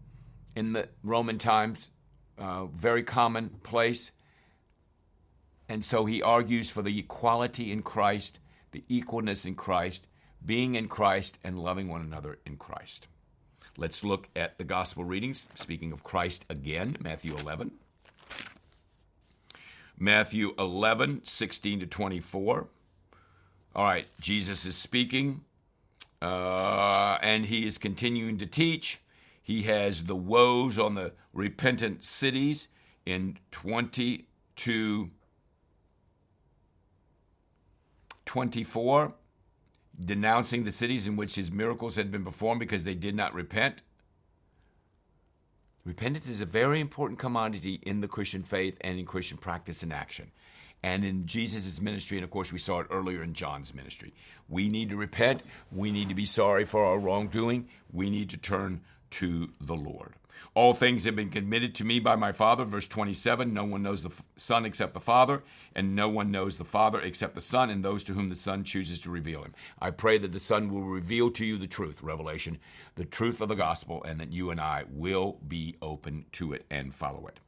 in 0.53 0.73
the 0.73 0.89
Roman 1.01 1.37
times, 1.37 1.91
uh, 2.37 2.65
very 2.65 3.03
common 3.03 3.51
place. 3.63 4.11
And 5.69 5.85
so 5.85 6.03
he 6.03 6.21
argues 6.21 6.69
for 6.69 6.81
the 6.81 6.99
equality 6.99 7.71
in 7.71 7.83
Christ, 7.83 8.39
the 8.71 8.83
equalness 8.89 9.45
in 9.45 9.55
Christ 9.55 10.07
being 10.45 10.75
in 10.75 10.87
Christ 10.87 11.37
and 11.43 11.59
loving 11.59 11.87
one 11.87 12.01
another 12.01 12.39
in 12.45 12.57
Christ. 12.57 13.07
Let's 13.77 14.03
look 14.03 14.29
at 14.35 14.57
the 14.57 14.63
gospel 14.63 15.03
readings. 15.03 15.47
Speaking 15.55 15.91
of 15.91 16.03
Christ 16.03 16.45
again, 16.49 16.97
Matthew 16.99 17.35
11. 17.35 17.71
Matthew 19.97 20.53
11, 20.59 21.21
16 21.23 21.79
to 21.79 21.85
24. 21.85 22.67
All 23.75 23.85
right, 23.85 24.07
Jesus 24.19 24.65
is 24.65 24.75
speaking, 24.75 25.41
uh, 26.21 27.17
and 27.21 27.47
he 27.47 27.65
is 27.65 27.77
continuing 27.77 28.37
to 28.37 28.45
teach. 28.45 28.99
He 29.41 29.63
has 29.63 30.03
the 30.03 30.15
woes 30.15 30.77
on 30.77 30.95
the 30.95 31.13
repentant 31.33 32.03
cities 32.03 32.67
in 33.05 33.37
20 33.51 34.27
to 34.57 35.09
24 38.25 39.13
denouncing 39.99 40.63
the 40.63 40.71
cities 40.71 41.07
in 41.07 41.15
which 41.15 41.35
his 41.35 41.51
miracles 41.51 41.95
had 41.95 42.11
been 42.11 42.25
performed 42.25 42.59
because 42.59 42.83
they 42.83 42.95
did 42.95 43.15
not 43.15 43.33
repent. 43.33 43.81
Repentance 45.85 46.29
is 46.29 46.41
a 46.41 46.45
very 46.45 46.79
important 46.79 47.19
commodity 47.19 47.79
in 47.83 48.01
the 48.01 48.07
Christian 48.07 48.41
faith 48.41 48.77
and 48.81 48.97
in 48.97 49.05
Christian 49.05 49.37
practice 49.37 49.83
and 49.83 49.91
action. 49.91 50.31
And 50.81 51.05
in 51.05 51.25
Jesus' 51.25 51.81
ministry, 51.81 52.17
and 52.17 52.23
of 52.23 52.31
course, 52.31 52.51
we 52.51 52.59
saw 52.59 52.79
it 52.79 52.87
earlier 52.89 53.23
in 53.23 53.33
John's 53.33 53.73
ministry. 53.73 54.13
We 54.49 54.67
need 54.67 54.89
to 54.89 54.97
repent. 54.97 55.41
We 55.71 55.91
need 55.91 56.09
to 56.09 56.15
be 56.15 56.25
sorry 56.25 56.65
for 56.65 56.85
our 56.85 56.99
wrongdoing. 56.99 57.69
We 57.91 58.09
need 58.09 58.29
to 58.31 58.37
turn 58.37 58.81
to 59.11 59.51
the 59.61 59.75
Lord. 59.75 60.13
All 60.55 60.73
things 60.73 61.05
have 61.05 61.15
been 61.15 61.29
committed 61.29 61.73
to 61.75 61.85
me 61.85 61.99
by 61.99 62.15
my 62.15 62.31
Father. 62.31 62.63
Verse 62.63 62.87
27 62.87 63.53
No 63.53 63.63
one 63.63 63.83
knows 63.83 64.03
the 64.03 64.23
Son 64.35 64.65
except 64.65 64.93
the 64.93 64.99
Father, 64.99 65.43
and 65.75 65.95
no 65.95 66.09
one 66.09 66.31
knows 66.31 66.57
the 66.57 66.63
Father 66.63 66.99
except 67.01 67.35
the 67.35 67.41
Son, 67.41 67.69
and 67.69 67.83
those 67.83 68.03
to 68.03 68.13
whom 68.13 68.29
the 68.29 68.35
Son 68.35 68.63
chooses 68.63 68.99
to 69.01 69.09
reveal 69.09 69.43
him. 69.43 69.53
I 69.81 69.91
pray 69.91 70.17
that 70.19 70.31
the 70.31 70.39
Son 70.39 70.69
will 70.69 70.83
reveal 70.83 71.31
to 71.31 71.45
you 71.45 71.57
the 71.57 71.67
truth, 71.67 72.03
Revelation, 72.03 72.59
the 72.95 73.05
truth 73.05 73.41
of 73.41 73.49
the 73.49 73.55
gospel, 73.55 74.03
and 74.03 74.19
that 74.19 74.31
you 74.31 74.51
and 74.51 74.61
I 74.61 74.83
will 74.89 75.37
be 75.47 75.75
open 75.81 76.25
to 76.33 76.53
it 76.53 76.65
and 76.69 76.93
follow 76.93 77.27
it. 77.27 77.39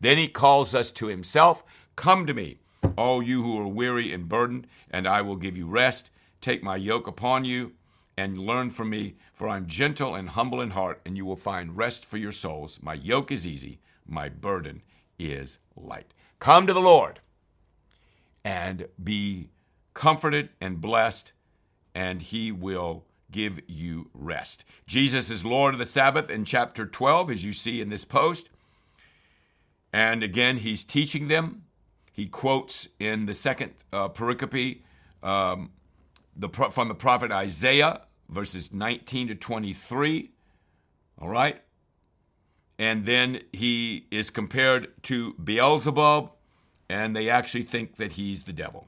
Then 0.00 0.18
he 0.18 0.28
calls 0.28 0.74
us 0.74 0.90
to 0.92 1.06
himself 1.06 1.62
Come 1.96 2.26
to 2.26 2.34
me, 2.34 2.58
all 2.96 3.22
you 3.22 3.42
who 3.42 3.58
are 3.58 3.68
weary 3.68 4.12
and 4.12 4.28
burdened, 4.28 4.66
and 4.90 5.06
I 5.06 5.22
will 5.22 5.36
give 5.36 5.56
you 5.56 5.66
rest. 5.66 6.10
Take 6.40 6.62
my 6.62 6.76
yoke 6.76 7.06
upon 7.06 7.44
you 7.44 7.72
and 8.16 8.38
learn 8.38 8.70
from 8.70 8.90
me, 8.90 9.16
for 9.32 9.48
I 9.48 9.56
am 9.56 9.66
gentle 9.66 10.14
and 10.14 10.30
humble 10.30 10.60
in 10.60 10.70
heart, 10.70 11.00
and 11.04 11.16
you 11.16 11.24
will 11.24 11.36
find 11.36 11.76
rest 11.76 12.04
for 12.04 12.16
your 12.16 12.32
souls. 12.32 12.78
My 12.82 12.94
yoke 12.94 13.30
is 13.30 13.46
easy, 13.46 13.80
my 14.06 14.28
burden 14.28 14.82
is 15.18 15.58
light. 15.76 16.14
Come 16.38 16.66
to 16.66 16.72
the 16.72 16.80
Lord 16.80 17.20
and 18.44 18.88
be 19.02 19.50
comforted 19.94 20.50
and 20.60 20.80
blessed, 20.80 21.32
and 21.94 22.22
he 22.22 22.52
will 22.52 23.04
give 23.30 23.60
you 23.66 24.08
rest. 24.14 24.64
Jesus 24.86 25.30
is 25.30 25.44
Lord 25.44 25.74
of 25.74 25.78
the 25.80 25.86
Sabbath 25.86 26.30
in 26.30 26.44
chapter 26.44 26.86
12, 26.86 27.30
as 27.30 27.44
you 27.44 27.52
see 27.52 27.80
in 27.80 27.88
this 27.88 28.04
post. 28.04 28.48
And 29.92 30.22
again, 30.22 30.58
he's 30.58 30.84
teaching 30.84 31.28
them. 31.28 31.64
He 32.12 32.26
quotes 32.26 32.88
in 32.98 33.26
the 33.26 33.34
second 33.34 33.74
uh, 33.92 34.08
pericope 34.08 34.82
um, 35.22 35.70
the, 36.36 36.48
from 36.48 36.88
the 36.88 36.94
prophet 36.94 37.32
Isaiah, 37.32 38.02
verses 38.28 38.72
19 38.72 39.28
to 39.28 39.34
23. 39.34 40.30
All 41.18 41.28
right? 41.28 41.60
And 42.78 43.06
then 43.06 43.40
he 43.52 44.06
is 44.10 44.30
compared 44.30 45.02
to 45.04 45.34
Beelzebub, 45.34 46.30
and 46.88 47.16
they 47.16 47.30
actually 47.30 47.62
think 47.62 47.96
that 47.96 48.12
he's 48.12 48.44
the 48.44 48.52
devil. 48.52 48.86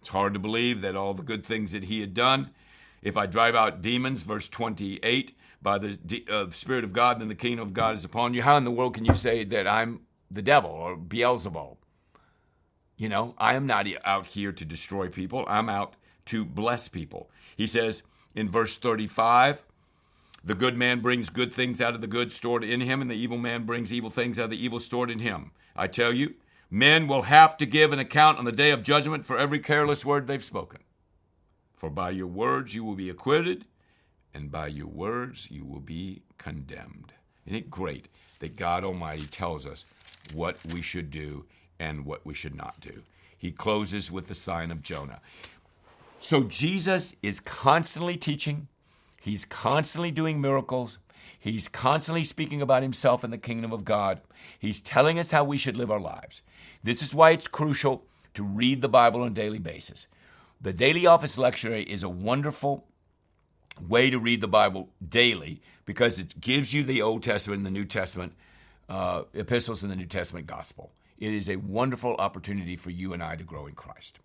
It's 0.00 0.08
hard 0.08 0.34
to 0.34 0.38
believe 0.38 0.80
that 0.82 0.94
all 0.94 1.14
the 1.14 1.22
good 1.22 1.44
things 1.44 1.72
that 1.72 1.84
he 1.84 2.00
had 2.00 2.14
done. 2.14 2.50
If 3.02 3.16
I 3.16 3.26
drive 3.26 3.54
out 3.54 3.82
demons, 3.82 4.22
verse 4.22 4.48
28, 4.48 5.36
by 5.60 5.78
the 5.78 6.24
uh, 6.30 6.50
Spirit 6.50 6.84
of 6.84 6.92
God, 6.92 7.20
then 7.20 7.28
the 7.28 7.34
kingdom 7.34 7.66
of 7.66 7.74
God 7.74 7.96
is 7.96 8.04
upon 8.04 8.32
you. 8.32 8.42
How 8.42 8.56
in 8.56 8.64
the 8.64 8.70
world 8.70 8.94
can 8.94 9.04
you 9.04 9.14
say 9.14 9.42
that 9.42 9.66
I'm 9.66 10.02
the 10.30 10.42
devil 10.42 10.70
or 10.70 10.96
Beelzebub? 10.96 11.78
You 12.96 13.08
know, 13.08 13.34
I 13.36 13.54
am 13.54 13.66
not 13.66 13.86
out 14.04 14.28
here 14.28 14.52
to 14.52 14.64
destroy 14.64 15.08
people, 15.08 15.44
I'm 15.48 15.68
out 15.68 15.96
to 16.26 16.44
bless 16.44 16.88
people. 16.88 17.30
He 17.56 17.66
says 17.66 18.02
in 18.34 18.48
verse 18.48 18.76
35 18.76 19.62
the 20.46 20.54
good 20.54 20.76
man 20.76 21.00
brings 21.00 21.28
good 21.28 21.52
things 21.52 21.80
out 21.80 21.96
of 21.96 22.00
the 22.00 22.06
good 22.06 22.32
stored 22.32 22.62
in 22.62 22.80
him, 22.80 23.02
and 23.02 23.10
the 23.10 23.16
evil 23.16 23.36
man 23.36 23.64
brings 23.64 23.92
evil 23.92 24.10
things 24.10 24.38
out 24.38 24.44
of 24.44 24.50
the 24.50 24.64
evil 24.64 24.78
stored 24.78 25.10
in 25.10 25.18
him. 25.18 25.50
I 25.74 25.88
tell 25.88 26.12
you, 26.12 26.34
men 26.70 27.08
will 27.08 27.22
have 27.22 27.56
to 27.56 27.66
give 27.66 27.92
an 27.92 27.98
account 27.98 28.38
on 28.38 28.44
the 28.44 28.52
day 28.52 28.70
of 28.70 28.84
judgment 28.84 29.24
for 29.24 29.36
every 29.36 29.58
careless 29.58 30.04
word 30.04 30.28
they've 30.28 30.44
spoken. 30.44 30.82
For 31.74 31.90
by 31.90 32.10
your 32.10 32.28
words 32.28 32.76
you 32.76 32.84
will 32.84 32.94
be 32.94 33.10
acquitted, 33.10 33.64
and 34.32 34.52
by 34.52 34.68
your 34.68 34.86
words 34.86 35.50
you 35.50 35.64
will 35.64 35.80
be 35.80 36.22
condemned. 36.38 37.12
Isn't 37.44 37.58
it 37.58 37.70
great 37.70 38.06
that 38.38 38.54
God 38.54 38.84
Almighty 38.84 39.26
tells 39.26 39.66
us 39.66 39.84
what 40.32 40.58
we 40.72 40.80
should 40.80 41.10
do 41.10 41.44
and 41.80 42.06
what 42.06 42.24
we 42.24 42.34
should 42.34 42.54
not 42.54 42.78
do? 42.80 43.02
He 43.36 43.50
closes 43.50 44.12
with 44.12 44.28
the 44.28 44.34
sign 44.36 44.70
of 44.70 44.80
Jonah. 44.80 45.20
So 46.26 46.42
Jesus 46.42 47.14
is 47.22 47.38
constantly 47.38 48.16
teaching, 48.16 48.66
he's 49.22 49.44
constantly 49.44 50.10
doing 50.10 50.40
miracles, 50.40 50.98
he's 51.38 51.68
constantly 51.68 52.24
speaking 52.24 52.60
about 52.60 52.82
himself 52.82 53.22
and 53.22 53.32
the 53.32 53.38
kingdom 53.38 53.72
of 53.72 53.84
God. 53.84 54.20
He's 54.58 54.80
telling 54.80 55.20
us 55.20 55.30
how 55.30 55.44
we 55.44 55.56
should 55.56 55.76
live 55.76 55.88
our 55.88 56.00
lives. 56.00 56.42
This 56.82 57.00
is 57.00 57.14
why 57.14 57.30
it's 57.30 57.46
crucial 57.46 58.06
to 58.34 58.42
read 58.42 58.82
the 58.82 58.88
Bible 58.88 59.20
on 59.20 59.28
a 59.28 59.34
daily 59.34 59.60
basis. 59.60 60.08
The 60.60 60.72
Daily 60.72 61.06
Office 61.06 61.36
Lectionary 61.36 61.86
is 61.86 62.02
a 62.02 62.08
wonderful 62.08 62.88
way 63.80 64.10
to 64.10 64.18
read 64.18 64.40
the 64.40 64.48
Bible 64.48 64.90
daily 65.08 65.62
because 65.84 66.18
it 66.18 66.40
gives 66.40 66.74
you 66.74 66.82
the 66.82 67.02
Old 67.02 67.22
Testament 67.22 67.58
and 67.58 67.66
the 67.66 67.70
New 67.70 67.84
Testament 67.84 68.32
uh, 68.88 69.22
epistles 69.32 69.84
and 69.84 69.92
the 69.92 69.96
New 69.96 70.06
Testament 70.06 70.48
gospel. 70.48 70.90
It 71.18 71.32
is 71.32 71.48
a 71.48 71.54
wonderful 71.54 72.16
opportunity 72.18 72.74
for 72.74 72.90
you 72.90 73.12
and 73.12 73.22
I 73.22 73.36
to 73.36 73.44
grow 73.44 73.68
in 73.68 73.74
Christ. 73.76 74.18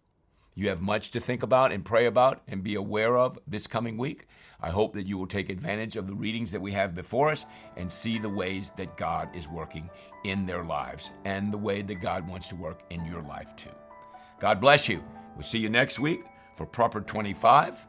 You 0.54 0.70
have 0.70 0.82
much 0.82 1.12
to 1.12 1.20
think 1.20 1.44
about 1.44 1.72
and 1.72 1.86
pray 1.86 2.06
about 2.06 2.42
and 2.48 2.64
be 2.64 2.76
aware 2.76 3.18
of 3.18 3.40
this 3.48 3.68
coming 3.68 3.98
week. 3.98 4.28
I 4.62 4.70
hope 4.70 4.94
that 4.94 5.08
you 5.08 5.18
will 5.18 5.28
take 5.28 5.50
advantage 5.50 5.96
of 5.96 6.08
the 6.08 6.14
readings 6.14 6.52
that 6.52 6.62
we 6.62 6.72
have 6.74 6.94
before 6.94 7.32
us 7.32 7.46
and 7.78 7.92
see 7.92 8.20
the 8.20 8.30
ways 8.30 8.72
that 8.78 8.98
God 8.98 9.36
is 9.36 9.48
working 9.48 9.90
in 10.24 10.46
their 10.46 10.64
lives 10.64 11.14
and 11.26 11.52
the 11.52 11.58
way 11.58 11.82
that 11.82 12.02
God 12.02 12.28
wants 12.28 12.48
to 12.50 12.56
work 12.56 12.82
in 12.90 13.06
your 13.06 13.24
life 13.24 13.56
too. 13.56 13.70
God 14.40 14.62
bless 14.62 14.88
you. 14.88 15.04
We'll 15.36 15.44
see 15.44 15.60
you 15.60 15.70
next 15.70 16.00
week 16.00 16.22
for 16.56 16.66
Proper 16.66 17.02
25. 17.02 17.86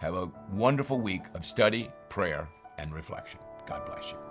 Have 0.00 0.14
a 0.14 0.30
wonderful 0.52 1.00
week 1.00 1.22
of 1.34 1.44
study, 1.44 1.90
prayer, 2.08 2.48
and 2.78 2.92
reflection. 2.92 3.40
God 3.66 3.86
bless 3.86 4.10
you. 4.10 4.25